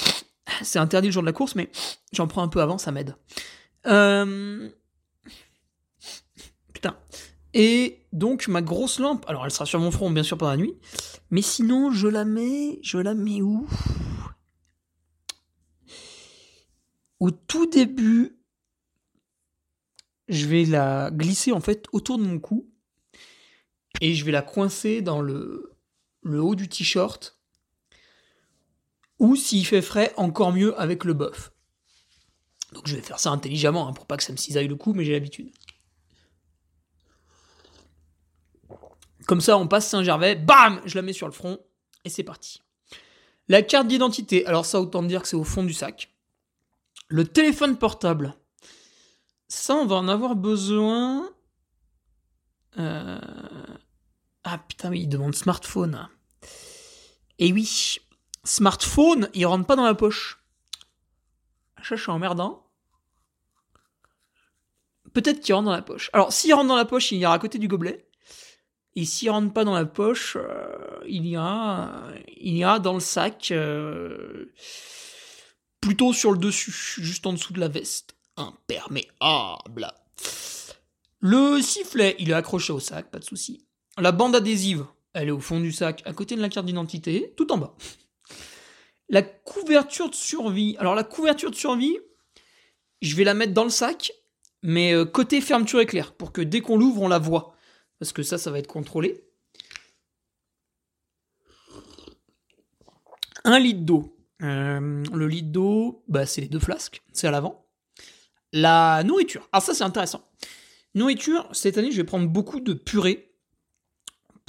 C'est 0.61 0.79
interdit 0.79 1.07
le 1.07 1.13
jour 1.13 1.23
de 1.23 1.27
la 1.27 1.33
course, 1.33 1.55
mais 1.55 1.71
j'en 2.13 2.27
prends 2.27 2.43
un 2.43 2.47
peu 2.47 2.61
avant, 2.61 2.77
ça 2.77 2.91
m'aide. 2.91 3.15
Euh... 3.87 4.69
Putain. 6.73 6.97
Et 7.53 7.99
donc 8.13 8.47
ma 8.47 8.61
grosse 8.61 8.99
lampe, 8.99 9.25
alors 9.27 9.45
elle 9.45 9.51
sera 9.51 9.65
sur 9.65 9.79
mon 9.79 9.91
front 9.91 10.09
bien 10.09 10.23
sûr 10.23 10.37
pendant 10.37 10.51
la 10.51 10.57
nuit, 10.57 10.73
mais 11.29 11.41
sinon 11.41 11.91
je 11.91 12.07
la 12.07 12.25
mets, 12.25 12.79
je 12.81 12.97
la 12.97 13.13
mets 13.13 13.41
où? 13.41 13.67
Au 17.19 17.29
tout 17.29 17.67
début, 17.67 18.39
je 20.27 20.47
vais 20.47 20.65
la 20.65 21.11
glisser 21.11 21.51
en 21.51 21.59
fait 21.59 21.87
autour 21.91 22.17
de 22.17 22.23
mon 22.23 22.39
cou 22.39 22.69
et 23.99 24.15
je 24.15 24.25
vais 24.25 24.31
la 24.31 24.41
coincer 24.41 25.01
dans 25.01 25.21
le, 25.21 25.70
le 26.21 26.41
haut 26.41 26.55
du 26.55 26.67
t-shirt 26.67 27.37
ou 29.19 29.35
s'il 29.35 29.65
fait 29.67 29.83
frais, 29.83 30.13
encore 30.17 30.51
mieux 30.51 30.79
avec 30.79 31.03
le 31.03 31.13
bof. 31.13 31.51
Donc 32.73 32.87
je 32.87 32.95
vais 32.95 33.01
faire 33.01 33.19
ça 33.19 33.29
intelligemment 33.29 33.87
hein, 33.87 33.93
pour 33.93 34.07
pas 34.07 34.17
que 34.17 34.23
ça 34.23 34.31
me 34.31 34.37
cisaille 34.37 34.67
le 34.67 34.75
cou, 34.75 34.93
mais 34.93 35.03
j'ai 35.03 35.11
l'habitude. 35.11 35.51
Comme 39.27 39.41
ça, 39.41 39.57
on 39.57 39.67
passe 39.67 39.87
Saint-Gervais, 39.87 40.35
bam, 40.35 40.81
je 40.85 40.95
la 40.95 41.03
mets 41.03 41.13
sur 41.13 41.27
le 41.27 41.33
front 41.33 41.59
et 42.03 42.09
c'est 42.09 42.23
parti. 42.23 42.61
La 43.47 43.61
carte 43.61 43.87
d'identité, 43.87 44.45
alors 44.45 44.65
ça 44.65 44.81
autant 44.81 45.03
dire 45.03 45.21
que 45.21 45.27
c'est 45.27 45.35
au 45.35 45.43
fond 45.43 45.63
du 45.63 45.73
sac. 45.73 46.11
Le 47.07 47.25
téléphone 47.25 47.77
portable, 47.77 48.33
ça 49.47 49.75
on 49.75 49.85
va 49.85 49.97
en 49.97 50.07
avoir 50.07 50.35
besoin. 50.35 51.29
Euh, 52.79 53.19
ah 54.43 54.57
putain, 54.57 54.89
mais 54.89 54.99
il 54.99 55.07
demande 55.07 55.35
smartphone. 55.35 56.09
Et 57.39 57.53
oui, 57.53 57.99
smartphone, 58.43 59.29
il 59.33 59.45
rentre 59.45 59.65
pas 59.65 59.75
dans 59.75 59.85
la 59.85 59.95
poche. 59.95 60.43
Ça, 61.83 61.95
je 61.95 62.01
suis 62.01 62.11
emmerdant. 62.11 62.67
Peut-être 65.13 65.41
qu'il 65.41 65.53
rentre 65.53 65.65
dans 65.65 65.71
la 65.71 65.81
poche. 65.81 66.09
Alors, 66.13 66.31
s'il 66.31 66.53
rentre 66.53 66.67
dans 66.67 66.75
la 66.75 66.85
poche, 66.85 67.11
il 67.11 67.19
ira 67.19 67.33
à 67.33 67.39
côté 67.39 67.59
du 67.59 67.67
gobelet. 67.67 68.07
Et 68.95 69.05
s'il 69.05 69.29
rentre 69.29 69.53
pas 69.53 69.63
dans 69.63 69.73
la 69.73 69.85
poche, 69.85 70.37
euh, 70.39 70.99
il 71.07 71.25
ira, 71.25 72.03
il 72.37 72.57
ira 72.57 72.79
dans 72.79 72.93
le 72.93 72.99
sac, 72.99 73.49
euh, 73.51 74.53
plutôt 75.79 76.13
sur 76.13 76.31
le 76.31 76.37
dessus, 76.37 76.71
juste 76.71 77.25
en 77.25 77.33
dessous 77.33 77.53
de 77.53 77.59
la 77.59 77.67
veste. 77.67 78.15
Imperméable. 78.37 79.91
Le 81.19 81.61
sifflet, 81.61 82.15
il 82.19 82.31
est 82.31 82.33
accroché 82.33 82.73
au 82.73 82.79
sac, 82.79 83.11
pas 83.11 83.19
de 83.19 83.23
souci. 83.23 83.65
La 83.97 84.11
bande 84.11 84.35
adhésive, 84.35 84.85
elle 85.13 85.27
est 85.27 85.31
au 85.31 85.39
fond 85.39 85.59
du 85.59 85.71
sac, 85.71 86.01
à 86.05 86.13
côté 86.13 86.35
de 86.35 86.41
la 86.41 86.49
carte 86.49 86.65
d'identité, 86.65 87.33
tout 87.35 87.51
en 87.51 87.57
bas. 87.57 87.75
La 89.09 89.21
couverture 89.21 90.09
de 90.09 90.15
survie. 90.15 90.75
Alors 90.79 90.95
la 90.95 91.03
couverture 91.03 91.51
de 91.51 91.55
survie, 91.55 91.97
je 93.01 93.15
vais 93.15 93.25
la 93.25 93.33
mettre 93.33 93.53
dans 93.53 93.65
le 93.65 93.69
sac, 93.69 94.13
mais 94.63 94.93
euh, 94.93 95.05
côté 95.05 95.41
fermeture 95.41 95.81
éclair, 95.81 96.13
pour 96.13 96.31
que 96.31 96.41
dès 96.41 96.61
qu'on 96.61 96.77
l'ouvre, 96.77 97.01
on 97.01 97.07
la 97.09 97.19
voit. 97.19 97.55
Parce 97.99 98.13
que 98.13 98.23
ça, 98.23 98.37
ça 98.37 98.51
va 98.51 98.59
être 98.59 98.67
contrôlé. 98.67 99.25
Un 103.43 103.59
litre 103.59 103.81
d'eau. 103.81 104.17
Euh, 104.41 105.03
le 105.13 105.27
litre 105.27 105.49
d'eau, 105.49 106.03
bah, 106.07 106.25
c'est 106.25 106.41
les 106.41 106.47
deux 106.47 106.59
flasques, 106.59 107.03
c'est 107.11 107.27
à 107.27 107.31
l'avant. 107.31 107.67
La 108.53 109.03
nourriture. 109.03 109.47
Alors 109.51 109.63
ça, 109.63 109.73
c'est 109.73 109.83
intéressant. 109.83 110.27
Nourriture, 110.95 111.49
cette 111.53 111.77
année, 111.77 111.91
je 111.91 111.97
vais 111.97 112.03
prendre 112.03 112.27
beaucoup 112.27 112.59
de 112.59 112.73
purée 112.73 113.30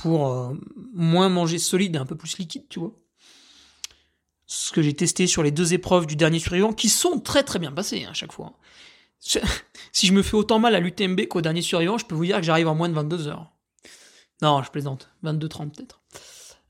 pour 0.03 0.33
euh, 0.33 0.55
moins 0.93 1.29
manger 1.29 1.59
solide 1.59 1.95
et 1.95 1.99
un 1.99 2.07
peu 2.07 2.17
plus 2.17 2.39
liquide, 2.39 2.65
tu 2.69 2.81
vois 2.81 2.93
ce 4.53 4.71
que 4.71 4.83
j'ai 4.83 4.93
testé 4.93 5.27
sur 5.27 5.43
les 5.43 5.51
deux 5.51 5.73
épreuves 5.73 6.07
du 6.07 6.15
dernier 6.15 6.39
survivant, 6.39 6.75
qui 6.75 6.91
sont 6.91 7.21
très 7.21 7.43
très 7.43 7.59
bien 7.59 7.73
passées 7.73 8.05
hein, 8.05 8.11
à 8.11 8.13
chaque 8.13 8.33
fois. 8.33 8.53
Si 9.19 9.41
je 10.07 10.13
me 10.13 10.23
fais 10.23 10.35
autant 10.35 10.59
mal 10.59 10.75
à 10.75 10.81
l'UTMB 10.81 11.27
qu'au 11.27 11.41
dernier 11.41 11.63
survivant, 11.63 11.97
je 11.97 12.05
peux 12.05 12.15
vous 12.15 12.27
dire 12.27 12.37
que 12.37 12.43
j'arrive 12.43 12.69
en 12.69 12.75
moins 12.75 12.91
de 12.91 12.95
22 12.95 13.29
heures. 13.29 13.51
Non, 14.43 14.63
je 14.63 14.71
plaisante. 14.71 15.09
22-30 15.25 15.71
peut-être. 15.71 16.03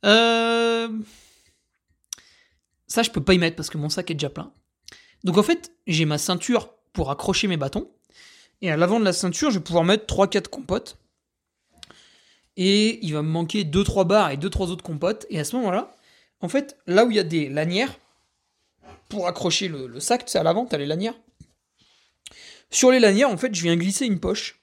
Euh... 0.05 0.89
Ça, 2.87 3.03
je 3.03 3.11
peux 3.11 3.25
pas 3.25 3.35
y 3.35 3.39
mettre 3.39 3.57
parce 3.57 3.71
que 3.71 3.79
mon 3.79 3.89
sac 3.89 4.13
est 4.13 4.15
déjà 4.15 4.31
plein. 4.31 4.53
Donc 5.25 5.39
en 5.39 5.43
fait, 5.43 5.73
j'ai 5.89 6.05
ma 6.05 6.19
ceinture 6.19 6.75
pour 6.93 7.11
accrocher 7.11 7.49
mes 7.49 7.57
bâtons. 7.57 7.91
Et 8.61 8.71
à 8.71 8.77
l'avant 8.77 9.01
de 9.01 9.05
la 9.05 9.13
ceinture, 9.13 9.51
je 9.51 9.59
vais 9.59 9.65
pouvoir 9.65 9.83
mettre 9.83 10.07
3-4 10.15 10.47
compotes. 10.49 10.99
Et 12.57 13.05
il 13.05 13.15
va 13.15 13.23
me 13.23 13.29
manquer 13.29 13.65
2-3 13.65 14.07
barres 14.07 14.31
et 14.31 14.37
2-3 14.37 14.71
autres 14.71 14.85
compotes. 14.85 15.27
Et 15.31 15.41
à 15.41 15.45
ce 15.45 15.57
moment-là, 15.57 15.95
en 16.41 16.49
fait, 16.49 16.77
là 16.87 17.05
où 17.05 17.11
il 17.11 17.17
y 17.17 17.21
a 17.21 17.25
des 17.25 17.49
lanières, 17.49 17.99
pour 19.09 19.29
accrocher 19.29 19.69
le, 19.69 20.01
sac, 20.01 20.25
c'est 20.27 20.39
à 20.39 20.43
l'avant, 20.43 20.67
t'as 20.67 20.79
les 20.79 20.87
lanières. 20.87 21.15
Sur 22.71 22.91
les 22.91 22.99
lanières, 22.99 23.31
en 23.31 23.37
fait, 23.37 23.55
je 23.55 23.63
viens 23.63 23.77
glisser 23.77 24.07
une 24.07 24.21
poche. 24.21 24.61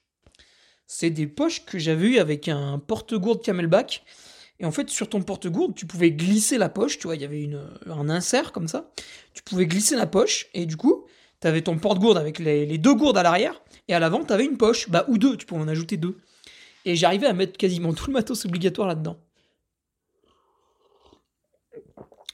C'est 0.86 1.10
des 1.10 1.28
poches 1.28 1.64
que 1.64 1.78
j'avais 1.78 2.06
eues 2.08 2.18
avec 2.18 2.48
un 2.48 2.80
porte-gourde 2.80 3.42
camelback. 3.42 4.02
Et 4.58 4.64
en 4.64 4.72
fait, 4.72 4.90
sur 4.90 5.08
ton 5.08 5.22
porte-gourde, 5.22 5.74
tu 5.74 5.86
pouvais 5.86 6.10
glisser 6.10 6.58
la 6.58 6.68
poche, 6.68 6.98
tu 6.98 7.06
vois, 7.06 7.14
il 7.14 7.22
y 7.22 7.24
avait 7.24 7.48
un 7.86 8.10
insert 8.10 8.52
comme 8.52 8.68
ça. 8.68 8.90
Tu 9.34 9.42
pouvais 9.42 9.66
glisser 9.66 9.96
la 9.96 10.06
poche, 10.06 10.48
et 10.52 10.66
du 10.66 10.76
coup, 10.76 11.06
tu 11.40 11.46
avais 11.46 11.62
ton 11.62 11.78
porte-gourde 11.78 12.18
avec 12.18 12.40
les, 12.40 12.66
les, 12.66 12.78
deux 12.78 12.94
gourdes 12.94 13.16
à 13.16 13.22
l'arrière, 13.22 13.62
et 13.88 13.94
à 13.94 14.00
l'avant, 14.00 14.24
tu 14.24 14.32
avais 14.32 14.44
une 14.44 14.58
poche, 14.58 14.90
bah, 14.90 15.06
ou 15.08 15.16
deux, 15.16 15.36
tu 15.36 15.46
pouvais 15.46 15.62
en 15.62 15.68
ajouter 15.68 15.96
deux. 15.96 16.18
Et 16.84 16.96
j'arrivais 16.96 17.26
à 17.26 17.32
mettre 17.32 17.56
quasiment 17.56 17.92
tout 17.92 18.06
le 18.06 18.12
matos 18.14 18.44
obligatoire 18.44 18.88
là-dedans. 18.88 19.18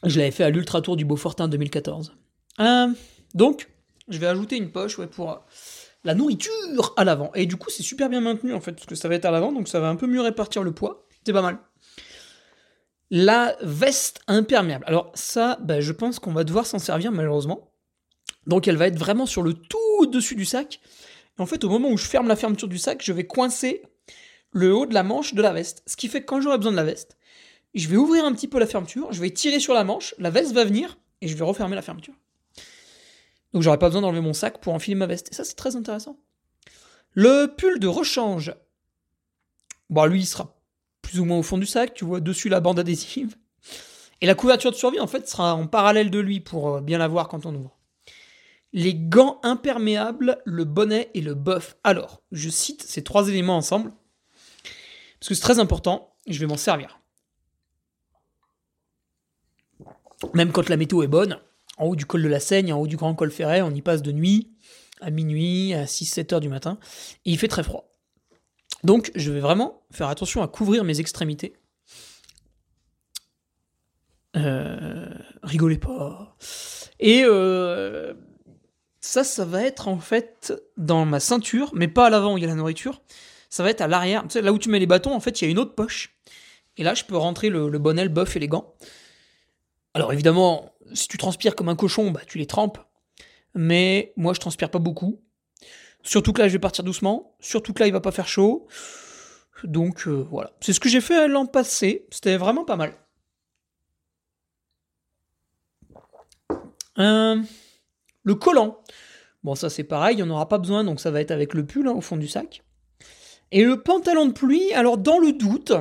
Je 0.05 0.19
l'avais 0.19 0.31
fait 0.31 0.45
à 0.45 0.51
l'Ultra 0.51 0.81
Tour 0.81 0.97
du 0.97 1.05
Beaufortin 1.05 1.49
2014. 1.49 2.15
Euh, 2.61 2.89
donc, 3.35 3.69
je 4.09 4.19
vais 4.19 4.27
ajouter 4.27 4.57
une 4.57 4.71
poche 4.71 5.01
pour 5.07 5.33
euh, 5.33 5.37
la 6.05 6.15
nourriture 6.15 6.95
à 6.97 7.05
l'avant. 7.05 7.33
Et 7.35 7.47
du 7.47 7.57
coup, 7.57 7.71
c'est 7.71 7.83
super 7.83 8.09
bien 8.09 8.21
maintenu 8.21 8.55
en 8.55 8.61
fait, 8.61 8.73
parce 8.73 8.87
que 8.87 8.95
ça 8.95 9.09
va 9.09 9.17
être 9.17 9.25
à 9.25 9.31
l'avant, 9.31 9.53
donc 9.53 9.69
ça 9.69 9.81
va 9.81 9.89
un 9.89 9.97
peu 9.97 10.07
mieux 10.07 10.21
répartir 10.21 10.63
le 10.63 10.73
poids. 10.73 11.07
C'est 11.25 11.33
pas 11.33 11.43
mal. 11.43 11.59
La 13.11 13.57
veste 13.63 14.21
imperméable. 14.27 14.85
Alors 14.87 15.11
ça, 15.15 15.59
bah, 15.61 15.81
je 15.81 15.93
pense 15.93 16.19
qu'on 16.19 16.33
va 16.33 16.45
devoir 16.45 16.67
s'en 16.67 16.79
servir 16.79 17.13
malheureusement. 17.13 17.73
Donc 18.47 18.69
elle 18.69 18.77
va 18.77 18.87
être 18.87 18.99
vraiment 18.99 19.27
sur 19.27 19.43
le 19.43 19.55
tout 19.55 20.07
dessus 20.07 20.37
du 20.37 20.45
sac. 20.45 20.81
Et 21.39 21.43
en 21.43 21.47
fait, 21.47 21.65
au 21.65 21.69
moment 21.69 21.91
où 21.91 21.97
je 21.97 22.07
ferme 22.07 22.29
la 22.29 22.37
fermeture 22.37 22.69
du 22.69 22.79
sac, 22.79 23.03
je 23.03 23.13
vais 23.13 23.27
coincer 23.27 23.83
le 24.57 24.75
haut 24.75 24.87
de 24.87 24.95
la 24.95 25.03
manche 25.03 25.35
de 25.35 25.43
la 25.43 25.53
veste. 25.53 25.83
Ce 25.87 25.97
qui 25.97 26.09
fait 26.09 26.23
que 26.23 26.27
quand 26.27 26.41
j'aurai 26.41 26.57
besoin 26.57 26.73
de 26.73 26.77
la 26.77 26.85
veste, 26.85 27.19
je 27.75 27.89
vais 27.89 27.97
ouvrir 27.97 28.25
un 28.25 28.33
petit 28.33 28.49
peu 28.49 28.59
la 28.59 28.67
fermeture, 28.67 29.13
je 29.13 29.21
vais 29.21 29.29
tirer 29.31 29.61
sur 29.61 29.75
la 29.75 29.85
manche, 29.85 30.15
la 30.19 30.31
veste 30.31 30.53
va 30.53 30.65
venir, 30.65 30.99
et 31.21 31.29
je 31.29 31.37
vais 31.37 31.45
refermer 31.45 31.77
la 31.77 31.83
fermeture. 31.83 32.15
Donc 33.53 33.63
j'aurai 33.63 33.79
pas 33.79 33.89
besoin 33.89 34.01
d'enlever 34.01 34.23
mon 34.23 34.33
sac 34.33 34.59
pour 34.63 34.73
enfiler 34.73 34.95
ma 34.95 35.07
veste. 35.07 35.31
Et 35.31 35.35
ça, 35.35 35.45
c'est 35.45 35.57
très 35.57 35.77
intéressant. 35.77 36.19
Le 37.13 37.55
pull 37.55 37.79
de 37.79 37.87
rechange. 37.87 38.55
Bon, 39.91 40.07
lui, 40.07 40.21
il 40.21 40.27
sera 40.27 40.59
plus 41.03 41.21
ou 41.21 41.27
moins 41.27 41.39
au 41.39 41.43
fond 41.43 41.59
du 41.59 41.67
sac, 41.67 41.93
tu 41.93 42.07
vois, 42.07 42.21
dessus 42.21 42.49
la 42.49 42.61
bande 42.61 42.79
adhésive. 42.79 43.37
Et 44.23 44.27
la 44.27 44.35
couverture 44.35 44.71
de 44.71 44.77
survie, 44.77 45.01
en 45.01 45.07
fait, 45.07 45.29
sera 45.29 45.55
en 45.55 45.67
parallèle 45.67 46.11
de 46.11 46.19
lui 46.19 46.41
pour 46.41 46.77
euh, 46.77 46.81
bien 46.81 46.97
la 46.97 47.09
voir 47.09 47.29
quand 47.29 47.45
on 47.45 47.55
ouvre. 47.55 47.77
Les 48.73 48.95
gants 48.95 49.39
imperméables, 49.43 50.39
le 50.47 50.65
bonnet 50.65 51.11
et 51.13 51.21
le 51.21 51.35
buff. 51.35 51.77
Alors, 51.85 52.23
je 52.33 52.49
cite 52.49 52.83
ces 52.83 53.05
trois 53.05 53.29
éléments 53.29 53.57
ensemble, 53.57 53.93
parce 55.27 55.41
que 55.41 55.43
c'est 55.43 55.53
très 55.53 55.59
important, 55.59 56.15
je 56.29 56.39
vais 56.39 56.47
m'en 56.47 56.57
servir. 56.57 57.01
Même 60.35 60.53
quand 60.53 60.69
la 60.69 60.77
météo 60.77 61.03
est 61.03 61.09
bonne, 61.09 61.41
en 61.79 61.87
haut 61.87 61.97
du 61.97 62.07
col 62.07 62.23
de 62.23 62.29
la 62.29 62.39
Seigne, 62.39 62.73
en 62.73 62.79
haut 62.79 62.87
du 62.87 62.97
grand 62.97 63.13
col 63.17 63.33
ferret, 63.33 63.61
on 63.61 63.73
y 63.73 63.83
passe 63.83 64.03
de 64.03 64.13
nuit, 64.13 64.53
à 65.01 65.11
minuit, 65.11 65.75
à 65.75 65.87
6-7 65.87 66.35
heures 66.35 66.41
du 66.41 66.49
matin, 66.49 66.79
et 67.25 67.33
il 67.33 67.39
fait 67.39 67.49
très 67.49 67.65
froid. 67.65 67.91
Donc 68.85 69.11
je 69.17 69.33
vais 69.33 69.41
vraiment 69.41 69.83
faire 69.91 70.07
attention 70.11 70.45
à 70.45 70.47
couvrir 70.47 70.85
mes 70.85 71.01
extrémités. 71.01 71.57
Euh, 74.37 75.09
rigolez 75.43 75.79
pas. 75.79 76.37
Et 77.01 77.25
euh, 77.25 78.15
ça, 79.01 79.25
ça 79.25 79.45
va 79.45 79.65
être 79.65 79.89
en 79.89 79.99
fait 79.99 80.55
dans 80.77 81.05
ma 81.05 81.19
ceinture, 81.19 81.73
mais 81.75 81.89
pas 81.89 82.07
à 82.07 82.11
l'avant 82.11 82.35
où 82.35 82.39
il 82.39 82.43
y 82.43 82.45
a 82.45 82.49
la 82.49 82.55
nourriture. 82.55 83.03
Ça 83.49 83.63
va 83.63 83.71
être 83.71 83.81
à 83.81 83.87
l'arrière. 83.87 84.25
Tu 84.29 84.41
là 84.41 84.53
où 84.53 84.59
tu 84.59 84.69
mets 84.69 84.79
les 84.79 84.87
bâtons, 84.87 85.15
en 85.15 85.21
fait, 85.21 85.41
il 85.41 85.45
y 85.45 85.49
a 85.49 85.51
une 85.51 85.59
autre 85.59 85.75
poche. 85.75 86.17
Et 86.77 86.83
là, 86.83 86.95
je 86.95 87.05
peux 87.05 87.17
rentrer 87.17 87.49
le, 87.49 87.69
le 87.69 87.79
bonnet, 87.79 88.05
le 88.05 88.11
buff 88.11 88.37
et 88.37 88.39
les 88.39 88.49
gants. 88.49 88.75
Alors 89.97 90.13
évidemment, 90.13 90.75
si 90.93 91.09
tu 91.09 91.17
transpires 91.17 91.57
comme 91.57 91.71
un 91.71 91.75
cochon, 91.75 92.11
bah 92.11 92.21
tu 92.27 92.37
les 92.37 92.45
trempes. 92.45 92.77
Mais 93.55 94.13
moi 94.19 94.35
je 94.35 94.41
transpire 94.41 94.71
pas 94.71 94.79
beaucoup. 94.79 95.23
Surtout 96.03 96.35
que 96.35 96.43
là 96.43 96.49
je 96.49 96.53
vais 96.53 96.59
partir 96.59 96.85
doucement. 96.85 97.35
Surtout 97.41 97.73
que 97.73 97.81
là 97.81 97.87
il 97.87 97.95
va 97.95 98.03
pas 98.03 98.13
faire 98.13 98.29
chaud. 98.29 98.69
Donc 99.65 100.07
euh, 100.07 100.27
voilà. 100.31 100.53
C'est 100.61 100.75
ce 100.75 100.81
que 100.81 100.91
j'ai 100.91 101.01
fait 101.01 101.29
l'an 101.29 101.47
passé. 101.47 102.07
C'était 102.11 102.37
vraiment 102.37 102.67
pas 102.67 102.77
mal. 102.77 102.93
Euh, 106.99 107.43
le 108.23 108.35
collant. 108.35 108.83
Bon 109.45 109.55
ça 109.55 109.71
c'est 109.71 109.85
pareil, 109.85 110.19
il 110.19 110.23
n'y 110.23 110.31
en 110.31 110.31
aura 110.31 110.47
pas 110.47 110.59
besoin, 110.59 110.85
donc 110.85 111.01
ça 111.01 111.11
va 111.11 111.23
être 111.23 111.31
avec 111.31 111.55
le 111.55 111.65
pull 111.65 111.89
hein, 111.89 111.93
au 111.93 112.03
fond 112.03 112.19
du 112.19 112.29
sac. 112.29 112.63
Et 113.53 113.65
le 113.65 113.83
pantalon 113.83 114.27
de 114.27 114.33
pluie, 114.33 114.73
alors 114.73 114.99
dans 114.99 115.19
le 115.19 115.33
doute, 115.33 115.73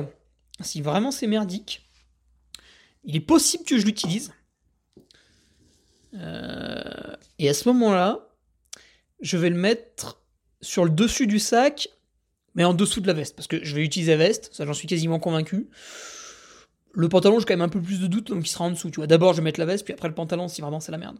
si 0.60 0.80
vraiment 0.80 1.10
c'est 1.10 1.26
merdique, 1.26 1.88
il 3.04 3.16
est 3.16 3.20
possible 3.20 3.64
que 3.64 3.78
je 3.78 3.84
l'utilise. 3.84 4.32
Euh, 6.14 7.16
et 7.38 7.48
à 7.48 7.54
ce 7.54 7.68
moment-là, 7.68 8.28
je 9.20 9.36
vais 9.36 9.50
le 9.50 9.56
mettre 9.56 10.22
sur 10.60 10.84
le 10.84 10.90
dessus 10.90 11.26
du 11.26 11.38
sac 11.38 11.88
mais 12.56 12.64
en 12.64 12.74
dessous 12.74 13.00
de 13.00 13.06
la 13.06 13.12
veste, 13.12 13.36
parce 13.36 13.46
que 13.46 13.62
je 13.62 13.74
vais 13.74 13.84
utiliser 13.84 14.12
la 14.12 14.18
veste, 14.18 14.48
ça 14.52 14.64
j'en 14.64 14.72
suis 14.72 14.88
quasiment 14.88 15.20
convaincu. 15.20 15.68
Le 16.94 17.08
pantalon, 17.08 17.38
j'ai 17.38 17.44
quand 17.44 17.52
même 17.52 17.60
un 17.60 17.68
peu 17.68 17.82
plus 17.82 18.00
de 18.00 18.06
doute, 18.06 18.28
donc 18.28 18.44
il 18.46 18.50
sera 18.50 18.64
en 18.64 18.70
dessous, 18.70 18.90
tu 18.90 18.96
vois. 18.96 19.06
D'abord, 19.06 19.34
je 19.34 19.38
vais 19.38 19.44
mettre 19.44 19.60
la 19.60 19.66
veste, 19.66 19.84
puis 19.84 19.92
après 19.92 20.08
le 20.08 20.14
pantalon, 20.14 20.48
si 20.48 20.62
vraiment 20.62 20.80
c'est 20.80 20.90
la 20.90 20.98
merde. 20.98 21.18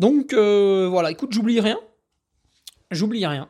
Donc, 0.00 0.32
euh, 0.32 0.88
voilà, 0.90 1.12
écoute, 1.12 1.32
j'oublie 1.32 1.60
rien. 1.60 1.78
J'oublie 2.90 3.24
rien. 3.24 3.48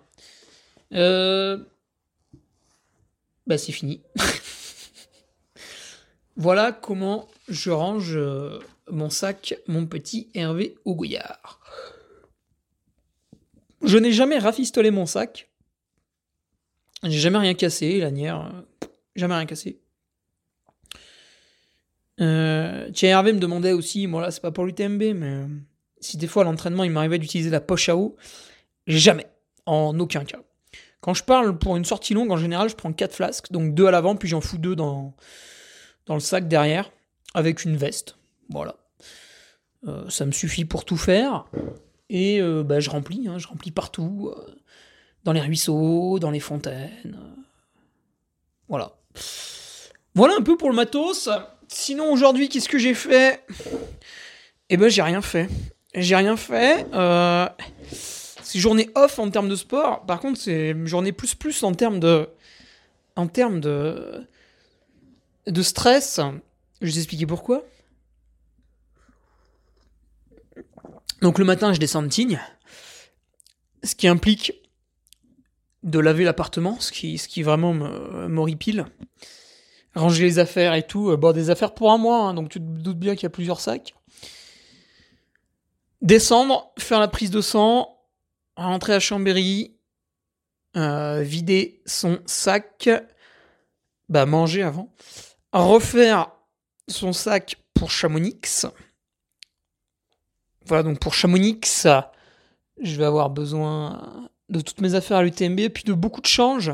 Bah, 3.46 3.58
c'est 3.58 3.72
fini. 3.72 4.00
voilà 6.36 6.72
comment 6.72 7.28
je 7.48 7.70
range 7.70 8.16
euh, 8.16 8.58
mon 8.90 9.10
sac, 9.10 9.54
mon 9.66 9.86
petit 9.86 10.30
Hervé 10.34 10.76
Augoyard. 10.84 11.60
Je 13.82 13.98
n'ai 13.98 14.12
jamais 14.12 14.38
rafistolé 14.38 14.90
mon 14.90 15.06
sac. 15.06 15.50
J'ai 17.02 17.18
jamais 17.18 17.38
rien 17.38 17.54
cassé, 17.54 17.98
lanière. 17.98 18.52
euh, 18.54 18.86
Jamais 19.16 19.34
rien 19.34 19.46
cassé. 19.46 19.80
Euh, 22.20 22.90
Hervé 23.02 23.32
me 23.32 23.40
demandait 23.40 23.72
aussi, 23.72 24.06
moi 24.06 24.20
là 24.20 24.30
c'est 24.30 24.42
pas 24.42 24.52
pour 24.52 24.66
l'UTMB, 24.66 25.02
mais 25.14 25.44
si 26.00 26.18
des 26.18 26.26
fois 26.26 26.42
à 26.42 26.44
l'entraînement 26.44 26.84
il 26.84 26.90
m'arrivait 26.90 27.18
d'utiliser 27.18 27.48
la 27.50 27.62
poche 27.62 27.88
à 27.88 27.96
eau, 27.96 28.16
jamais, 28.86 29.26
en 29.64 29.98
aucun 29.98 30.24
cas. 30.24 30.40
Quand 31.00 31.14
je 31.14 31.24
parle 31.24 31.58
pour 31.58 31.76
une 31.76 31.84
sortie 31.84 32.14
longue, 32.14 32.30
en 32.30 32.36
général 32.36 32.68
je 32.68 32.74
prends 32.76 32.92
4 32.92 33.14
flasques, 33.14 33.52
donc 33.52 33.74
deux 33.74 33.86
à 33.86 33.90
l'avant, 33.90 34.16
puis 34.16 34.28
j'en 34.28 34.40
fous 34.40 34.58
deux 34.58 34.76
dans, 34.76 35.14
dans 36.06 36.14
le 36.14 36.20
sac 36.20 36.48
derrière, 36.48 36.90
avec 37.34 37.64
une 37.64 37.76
veste. 37.76 38.16
Voilà. 38.50 38.76
Euh, 39.88 40.08
ça 40.10 40.26
me 40.26 40.32
suffit 40.32 40.64
pour 40.64 40.84
tout 40.84 40.96
faire. 40.96 41.46
Et 42.10 42.40
euh, 42.40 42.62
bah, 42.62 42.80
je 42.80 42.90
remplis, 42.90 43.28
hein, 43.28 43.38
je 43.38 43.46
remplis 43.46 43.70
partout, 43.70 44.30
euh, 44.34 44.56
dans 45.24 45.32
les 45.32 45.40
ruisseaux, 45.40 46.18
dans 46.18 46.30
les 46.30 46.40
fontaines. 46.40 47.18
Voilà. 48.68 48.96
Voilà 50.14 50.34
un 50.38 50.42
peu 50.42 50.56
pour 50.56 50.70
le 50.70 50.76
matos. 50.76 51.28
Sinon 51.68 52.12
aujourd'hui, 52.12 52.48
qu'est-ce 52.48 52.68
que 52.68 52.78
j'ai 52.78 52.94
fait? 52.94 53.44
Eh 54.68 54.76
ben 54.76 54.88
j'ai 54.88 55.02
rien 55.02 55.22
fait. 55.22 55.48
J'ai 55.94 56.16
rien 56.16 56.36
fait. 56.36 56.86
C'est 58.50 58.58
journée 58.58 58.90
off 58.96 59.20
en 59.20 59.30
termes 59.30 59.48
de 59.48 59.54
sport. 59.54 60.04
Par 60.06 60.18
contre, 60.18 60.40
c'est 60.40 60.74
journée 60.86 61.12
plus 61.12 61.36
plus 61.36 61.62
en 61.62 61.72
termes 61.72 62.00
de, 62.00 62.28
en 63.14 63.28
termes 63.28 63.60
de, 63.60 64.26
de 65.46 65.62
stress. 65.62 66.18
Je 66.80 66.86
vais 66.90 66.96
expliquer 66.98 67.26
pourquoi. 67.26 67.64
Donc 71.22 71.38
le 71.38 71.44
matin, 71.44 71.72
je 71.72 71.78
descends 71.78 72.02
de 72.02 72.08
Tignes, 72.08 72.40
ce 73.84 73.94
qui 73.94 74.08
implique 74.08 74.52
de 75.84 76.00
laver 76.00 76.24
l'appartement, 76.24 76.80
ce 76.80 76.90
qui, 76.90 77.18
ce 77.18 77.28
qui 77.28 77.42
vraiment 77.42 77.72
me- 77.72 78.26
m'horripile. 78.26 78.86
Ranger 79.94 80.24
les 80.24 80.38
affaires 80.40 80.74
et 80.74 80.86
tout. 80.86 81.10
Euh, 81.10 81.16
Bon, 81.16 81.32
des 81.32 81.50
affaires 81.50 81.74
pour 81.74 81.92
un 81.92 81.98
mois, 81.98 82.18
hein, 82.24 82.34
donc 82.34 82.48
tu 82.48 82.58
te 82.58 82.64
doutes 82.64 82.98
bien 82.98 83.14
qu'il 83.14 83.24
y 83.24 83.26
a 83.26 83.30
plusieurs 83.30 83.60
sacs. 83.60 83.94
Descendre, 86.02 86.72
faire 86.78 87.00
la 87.00 87.08
prise 87.08 87.30
de 87.30 87.40
sang, 87.42 87.99
rentrer 88.66 88.94
à 88.94 89.00
Chambéry, 89.00 89.76
euh, 90.76 91.22
vider 91.22 91.82
son 91.86 92.20
sac, 92.26 92.88
bah 94.08 94.26
manger 94.26 94.62
avant, 94.62 94.92
refaire 95.52 96.30
son 96.88 97.12
sac 97.12 97.56
pour 97.74 97.90
Chamonix. 97.90 98.66
Voilà, 100.66 100.82
donc 100.82 100.98
pour 100.98 101.14
Chamonix, 101.14 101.86
je 102.82 102.96
vais 102.96 103.04
avoir 103.04 103.30
besoin 103.30 104.28
de 104.48 104.60
toutes 104.60 104.80
mes 104.80 104.94
affaires 104.94 105.18
à 105.18 105.22
l'UTMB, 105.22 105.68
puis 105.68 105.84
de 105.84 105.92
beaucoup 105.92 106.20
de 106.20 106.26
change. 106.26 106.72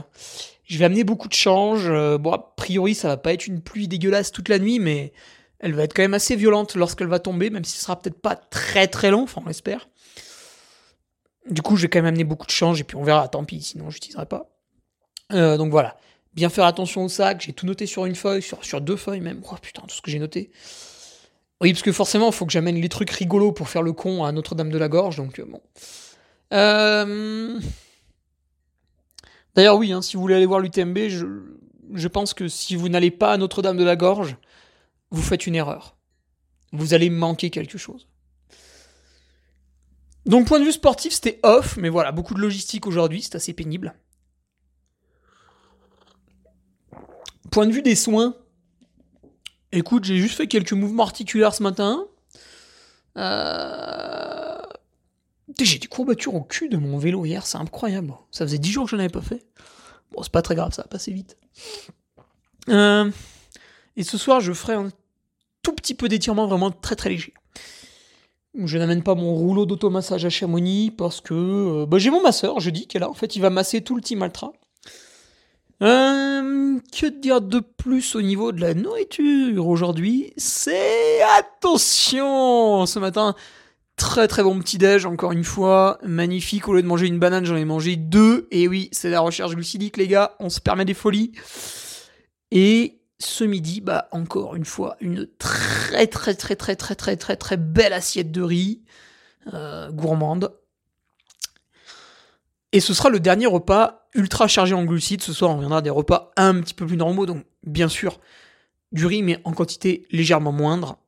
Je 0.64 0.78
vais 0.78 0.84
amener 0.84 1.04
beaucoup 1.04 1.28
de 1.28 1.34
change. 1.34 1.88
Euh, 1.88 2.18
bon, 2.18 2.32
a 2.32 2.54
priori, 2.56 2.94
ça 2.94 3.08
va 3.08 3.16
pas 3.16 3.32
être 3.32 3.46
une 3.46 3.60
pluie 3.60 3.86
dégueulasse 3.86 4.32
toute 4.32 4.48
la 4.48 4.58
nuit, 4.58 4.80
mais 4.80 5.12
elle 5.60 5.74
va 5.74 5.84
être 5.84 5.94
quand 5.94 6.02
même 6.02 6.14
assez 6.14 6.36
violente 6.36 6.74
lorsqu'elle 6.74 7.06
va 7.06 7.18
tomber, 7.18 7.50
même 7.50 7.64
si 7.64 7.76
ce 7.76 7.84
sera 7.84 8.00
peut-être 8.00 8.20
pas 8.20 8.34
très 8.36 8.88
très 8.88 9.10
long, 9.10 9.22
enfin 9.22 9.42
on 9.44 9.48
l'espère. 9.48 9.88
Du 11.48 11.62
coup, 11.62 11.76
je 11.76 11.82
vais 11.82 11.88
quand 11.88 11.98
même 11.98 12.06
amener 12.06 12.24
beaucoup 12.24 12.46
de 12.46 12.50
change, 12.50 12.80
et 12.80 12.84
puis 12.84 12.96
on 12.96 13.04
verra, 13.04 13.28
tant 13.28 13.44
pis, 13.44 13.62
sinon 13.62 13.90
j'utiliserai 13.90 14.26
pas. 14.26 14.50
Euh, 15.32 15.56
donc 15.56 15.70
voilà, 15.70 15.96
bien 16.34 16.48
faire 16.48 16.64
attention 16.64 17.04
au 17.04 17.08
sac, 17.08 17.42
j'ai 17.44 17.52
tout 17.52 17.66
noté 17.66 17.86
sur 17.86 18.06
une 18.06 18.14
feuille, 18.14 18.42
sur, 18.42 18.64
sur 18.64 18.80
deux 18.80 18.96
feuilles 18.96 19.20
même. 19.20 19.42
Oh 19.50 19.56
putain, 19.60 19.82
tout 19.82 19.94
ce 19.94 20.02
que 20.02 20.10
j'ai 20.10 20.18
noté. 20.18 20.50
Oui, 21.60 21.72
parce 21.72 21.82
que 21.82 21.92
forcément, 21.92 22.26
il 22.26 22.32
faut 22.32 22.46
que 22.46 22.52
j'amène 22.52 22.76
les 22.76 22.88
trucs 22.88 23.10
rigolos 23.10 23.52
pour 23.52 23.68
faire 23.68 23.82
le 23.82 23.92
con 23.92 24.24
à 24.24 24.32
Notre-Dame-de-la-Gorge, 24.32 25.16
donc 25.16 25.38
euh, 25.38 25.46
bon. 25.46 25.60
Euh... 26.52 27.58
D'ailleurs, 29.54 29.76
oui, 29.76 29.92
hein, 29.92 30.02
si 30.02 30.16
vous 30.16 30.22
voulez 30.22 30.34
aller 30.34 30.46
voir 30.46 30.60
l'UTMB, 30.60 31.08
je, 31.08 31.26
je 31.94 32.08
pense 32.08 32.34
que 32.34 32.46
si 32.46 32.76
vous 32.76 32.88
n'allez 32.88 33.10
pas 33.10 33.32
à 33.32 33.36
Notre-Dame-de-la-Gorge, 33.38 34.36
vous 35.10 35.22
faites 35.22 35.46
une 35.46 35.54
erreur. 35.54 35.96
Vous 36.72 36.92
allez 36.92 37.08
manquer 37.08 37.50
quelque 37.50 37.78
chose. 37.78 38.06
Donc, 40.26 40.46
point 40.46 40.58
de 40.58 40.64
vue 40.64 40.72
sportif, 40.72 41.12
c'était 41.12 41.38
off, 41.42 41.76
mais 41.76 41.88
voilà, 41.88 42.12
beaucoup 42.12 42.34
de 42.34 42.40
logistique 42.40 42.86
aujourd'hui, 42.86 43.22
c'est 43.22 43.36
assez 43.36 43.52
pénible. 43.52 43.94
Point 47.50 47.66
de 47.66 47.72
vue 47.72 47.82
des 47.82 47.94
soins, 47.94 48.36
écoute, 49.72 50.04
j'ai 50.04 50.18
juste 50.18 50.36
fait 50.36 50.48
quelques 50.48 50.72
mouvements 50.72 51.04
articulaires 51.04 51.54
ce 51.54 51.62
matin. 51.62 52.06
Euh... 53.16 54.58
J'ai 55.58 55.78
des 55.78 55.86
courbatures 55.86 56.34
au 56.34 56.42
cul 56.42 56.68
de 56.68 56.76
mon 56.76 56.98
vélo 56.98 57.24
hier, 57.24 57.46
c'est 57.46 57.56
incroyable. 57.56 58.12
Ça 58.30 58.44
faisait 58.44 58.58
10 58.58 58.72
jours 58.72 58.84
que 58.84 58.90
je 58.90 58.96
n'en 58.96 59.00
avais 59.00 59.08
pas 59.08 59.22
fait. 59.22 59.46
Bon, 60.12 60.22
c'est 60.22 60.32
pas 60.32 60.42
très 60.42 60.54
grave, 60.54 60.72
ça 60.72 60.82
va 60.82 60.88
passer 60.88 61.12
vite. 61.12 61.38
Euh, 62.68 63.10
Et 63.96 64.02
ce 64.02 64.18
soir, 64.18 64.40
je 64.40 64.52
ferai 64.52 64.74
un 64.74 64.90
tout 65.62 65.72
petit 65.72 65.94
peu 65.94 66.08
d'étirement 66.08 66.46
vraiment 66.46 66.70
très 66.70 66.96
très 66.96 67.08
léger. 67.10 67.32
Je 68.64 68.78
n'amène 68.78 69.02
pas 69.02 69.14
mon 69.14 69.34
rouleau 69.34 69.66
d'automassage 69.66 70.24
à 70.24 70.30
Chamonix 70.30 70.90
parce 70.90 71.20
que 71.20 71.34
euh, 71.34 71.86
bah, 71.86 71.98
j'ai 71.98 72.10
mon 72.10 72.22
masseur, 72.22 72.60
je 72.60 72.70
dis, 72.70 72.86
qui 72.86 72.96
est 72.96 73.00
là. 73.00 73.10
En 73.10 73.14
fait, 73.14 73.36
il 73.36 73.42
va 73.42 73.50
masser 73.50 73.82
tout 73.82 73.94
le 73.94 74.00
team 74.00 74.22
Altra. 74.22 74.52
Euh, 75.82 76.78
que 76.90 77.06
dire 77.06 77.42
de 77.42 77.60
plus 77.60 78.14
au 78.14 78.22
niveau 78.22 78.52
de 78.52 78.60
la 78.60 78.72
nourriture 78.72 79.66
aujourd'hui? 79.66 80.32
C'est 80.38 81.20
attention 81.38 82.86
ce 82.86 82.98
matin. 82.98 83.34
Très 83.96 84.28
très 84.28 84.42
bon 84.42 84.58
petit 84.58 84.76
déj 84.76 85.06
encore 85.06 85.32
une 85.32 85.44
fois, 85.44 85.98
magnifique. 86.02 86.68
Au 86.68 86.74
lieu 86.74 86.82
de 86.82 86.86
manger 86.86 87.06
une 87.06 87.18
banane, 87.18 87.44
j'en 87.44 87.56
ai 87.56 87.64
mangé 87.64 87.96
deux. 87.96 88.46
Et 88.50 88.68
oui, 88.68 88.88
c'est 88.92 89.10
la 89.10 89.20
recherche 89.20 89.54
glucidique 89.54 89.96
les 89.96 90.06
gars, 90.06 90.34
on 90.38 90.48
se 90.48 90.60
permet 90.60 90.84
des 90.84 90.94
folies. 90.94 91.32
Et 92.50 93.00
ce 93.18 93.44
midi, 93.44 93.80
bah 93.80 94.08
encore 94.12 94.56
une 94.56 94.64
fois, 94.64 94.96
une 95.00 95.26
très 95.38 96.06
très 96.06 96.34
très 96.34 96.56
très 96.56 96.76
très 96.76 96.96
très 96.96 97.16
très 97.16 97.36
très 97.36 97.56
belle 97.56 97.92
assiette 97.92 98.30
de 98.30 98.42
riz 98.42 98.82
euh, 99.54 99.90
gourmande. 99.90 100.52
Et 102.72 102.80
ce 102.80 102.92
sera 102.92 103.08
le 103.08 103.20
dernier 103.20 103.46
repas 103.46 104.08
ultra 104.14 104.48
chargé 104.48 104.74
en 104.74 104.84
glucides. 104.84 105.22
Ce 105.22 105.32
soir, 105.32 105.50
on 105.50 105.56
reviendra 105.56 105.78
à 105.78 105.82
des 105.82 105.90
repas 105.90 106.32
un 106.36 106.60
petit 106.60 106.74
peu 106.74 106.86
plus 106.86 106.96
normaux. 106.96 107.24
Donc, 107.24 107.44
bien 107.62 107.88
sûr, 107.88 108.20
du 108.92 109.06
riz, 109.06 109.22
mais 109.22 109.40
en 109.44 109.52
quantité 109.52 110.06
légèrement 110.10 110.52
moindre. 110.52 110.98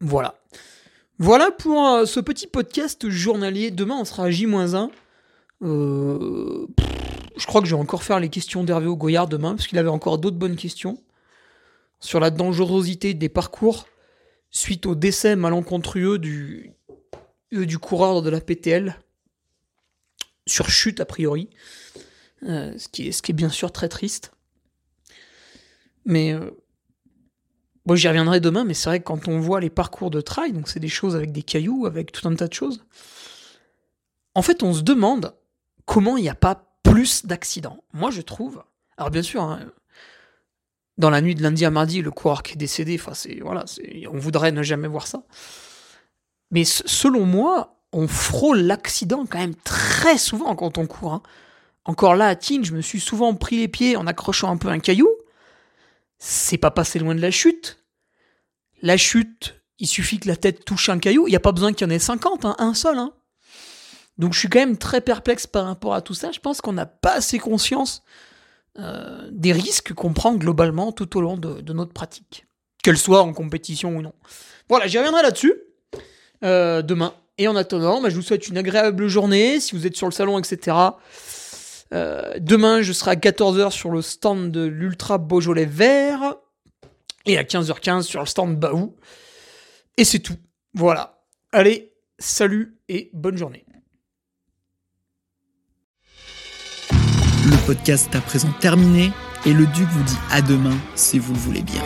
Voilà. 0.00 0.36
Voilà 1.18 1.50
pour 1.50 1.86
euh, 1.86 2.06
ce 2.06 2.20
petit 2.20 2.46
podcast 2.46 3.10
journalier. 3.10 3.70
Demain, 3.70 3.96
on 4.00 4.04
sera 4.06 4.24
à 4.24 4.30
J-1. 4.30 4.90
Euh, 5.62 6.66
pff, 6.74 6.99
je 7.40 7.46
crois 7.46 7.60
que 7.62 7.66
je 7.66 7.74
vais 7.74 7.80
encore 7.80 8.02
faire 8.02 8.20
les 8.20 8.28
questions 8.28 8.64
d'Hervé 8.64 8.86
Goyard 8.94 9.26
demain, 9.26 9.54
parce 9.54 9.66
qu'il 9.66 9.78
avait 9.78 9.88
encore 9.88 10.18
d'autres 10.18 10.36
bonnes 10.36 10.56
questions 10.56 11.02
sur 11.98 12.20
la 12.20 12.30
dangerosité 12.30 13.14
des 13.14 13.28
parcours 13.28 13.86
suite 14.50 14.86
au 14.86 14.94
décès 14.94 15.36
malencontreux 15.36 16.18
du, 16.18 16.72
euh, 17.54 17.66
du 17.66 17.78
coureur 17.78 18.22
de 18.22 18.30
la 18.30 18.40
PTL 18.40 18.96
sur 20.46 20.70
chute 20.70 21.00
a 21.00 21.04
priori, 21.04 21.48
Euh, 22.42 22.72
ce, 22.78 22.88
qui 22.88 23.08
est, 23.08 23.12
ce 23.12 23.20
qui 23.20 23.32
est 23.32 23.34
bien 23.34 23.50
sûr 23.50 23.70
très 23.70 23.90
triste. 23.90 24.32
Mais 26.06 26.32
euh, 26.32 26.50
bon, 27.84 27.94
j'y 27.96 28.08
reviendrai 28.08 28.40
demain, 28.40 28.64
mais 28.64 28.72
c'est 28.72 28.88
vrai 28.88 29.00
que 29.00 29.04
quand 29.04 29.28
on 29.28 29.40
voit 29.40 29.60
les 29.60 29.68
parcours 29.68 30.10
de 30.10 30.22
trail, 30.22 30.54
donc 30.54 30.68
c'est 30.68 30.80
des 30.80 30.88
choses 30.88 31.16
avec 31.16 31.32
des 31.32 31.42
cailloux, 31.42 31.84
avec 31.84 32.12
tout 32.12 32.26
un 32.26 32.34
tas 32.34 32.48
de 32.48 32.54
choses, 32.54 32.82
en 34.34 34.40
fait 34.40 34.62
on 34.62 34.72
se 34.72 34.80
demande 34.80 35.34
comment 35.84 36.16
il 36.16 36.22
n'y 36.22 36.30
a 36.30 36.34
pas 36.34 36.69
plus 36.82 37.26
d'accidents. 37.26 37.82
Moi 37.92 38.10
je 38.10 38.20
trouve, 38.20 38.62
alors 38.96 39.10
bien 39.10 39.22
sûr, 39.22 39.42
hein, 39.42 39.60
dans 40.98 41.10
la 41.10 41.20
nuit 41.20 41.34
de 41.34 41.42
lundi 41.42 41.64
à 41.64 41.70
mardi, 41.70 42.02
le 42.02 42.10
coureur 42.10 42.42
qui 42.42 42.52
est 42.54 42.56
décédé, 42.56 43.00
voilà, 43.40 43.64
on 44.10 44.18
voudrait 44.18 44.52
ne 44.52 44.62
jamais 44.62 44.88
voir 44.88 45.06
ça. 45.06 45.22
Mais 46.50 46.64
selon 46.64 47.24
moi, 47.24 47.80
on 47.92 48.06
frôle 48.06 48.60
l'accident 48.60 49.24
quand 49.26 49.38
même 49.38 49.54
très 49.54 50.18
souvent 50.18 50.54
quand 50.54 50.78
on 50.78 50.86
court. 50.86 51.14
hein. 51.14 51.22
Encore 51.84 52.14
là, 52.14 52.26
à 52.26 52.36
Tignes, 52.36 52.64
je 52.64 52.74
me 52.74 52.82
suis 52.82 53.00
souvent 53.00 53.34
pris 53.34 53.56
les 53.56 53.68
pieds 53.68 53.96
en 53.96 54.06
accrochant 54.06 54.50
un 54.50 54.56
peu 54.56 54.68
un 54.68 54.78
caillou. 54.78 55.08
C'est 56.18 56.58
pas 56.58 56.70
passé 56.70 56.98
loin 56.98 57.14
de 57.14 57.20
la 57.20 57.30
chute. 57.30 57.82
La 58.82 58.96
chute, 58.96 59.62
il 59.78 59.86
suffit 59.86 60.18
que 60.18 60.28
la 60.28 60.36
tête 60.36 60.64
touche 60.64 60.88
un 60.88 60.98
caillou. 60.98 61.26
Il 61.26 61.30
n'y 61.30 61.36
a 61.36 61.40
pas 61.40 61.52
besoin 61.52 61.72
qu'il 61.72 61.86
y 61.86 61.90
en 61.90 61.94
ait 61.94 61.98
50, 61.98 62.44
hein, 62.44 62.56
un 62.58 62.74
seul. 62.74 62.98
Donc 64.20 64.34
je 64.34 64.38
suis 64.38 64.48
quand 64.48 64.60
même 64.60 64.76
très 64.76 65.00
perplexe 65.00 65.46
par 65.46 65.64
rapport 65.64 65.94
à 65.94 66.02
tout 66.02 66.12
ça. 66.12 66.30
Je 66.30 66.40
pense 66.40 66.60
qu'on 66.60 66.74
n'a 66.74 66.84
pas 66.84 67.14
assez 67.14 67.38
conscience 67.38 68.02
euh, 68.78 69.26
des 69.32 69.52
risques 69.52 69.94
qu'on 69.94 70.12
prend 70.12 70.34
globalement 70.34 70.92
tout 70.92 71.16
au 71.16 71.22
long 71.22 71.38
de, 71.38 71.72
notre 71.72 71.94
pratique, 71.94 72.46
qu'elle 72.82 72.98
soit 72.98 73.22
en 73.22 73.32
compétition 73.32 73.96
ou 73.96 74.02
non. 74.02 74.12
Voilà, 74.68 74.86
j'y 74.86 74.98
reviendrai 74.98 75.22
là-dessus 75.22 75.54
euh, 76.44 76.82
demain. 76.82 77.14
Et 77.38 77.48
en 77.48 77.56
attendant, 77.56 78.02
bah, 78.02 78.10
je 78.10 78.14
vous 78.14 78.22
souhaite 78.22 78.46
une 78.46 78.58
agréable 78.58 79.08
journée. 79.08 79.58
Si 79.58 79.74
vous 79.74 79.86
êtes 79.86 79.96
sur 79.96 80.06
le 80.06 80.12
salon, 80.12 80.38
etc. 80.38 80.76
Euh, 81.94 82.34
demain, 82.38 82.82
je 82.82 82.92
serai 82.92 83.12
à 83.12 83.16
14h 83.16 83.70
sur 83.70 83.90
le 83.90 84.02
stand 84.02 84.52
de 84.52 84.66
l'Ultra 84.66 85.16
Beaujolais 85.16 85.64
Vert. 85.64 86.36
Et 87.24 87.38
à 87.38 87.42
15h15 87.42 88.02
sur 88.02 88.20
le 88.20 88.26
stand 88.26 88.56
Baou. 88.56 88.94
Et 89.96 90.04
c'est 90.04 90.18
tout. 90.18 90.36
Voilà. 90.74 91.22
Allez, 91.52 91.94
salut 92.18 92.78
et 92.88 93.10
bonne 93.14 93.38
journée. 93.38 93.64
Le 97.50 97.56
podcast 97.66 98.08
est 98.12 98.16
à 98.16 98.20
présent 98.20 98.52
terminé 98.60 99.10
et 99.44 99.52
le 99.52 99.66
Duc 99.66 99.88
vous 99.90 100.02
dit 100.04 100.18
à 100.30 100.40
demain 100.40 100.76
si 100.94 101.18
vous 101.18 101.32
le 101.32 101.38
voulez 101.40 101.62
bien. 101.62 101.82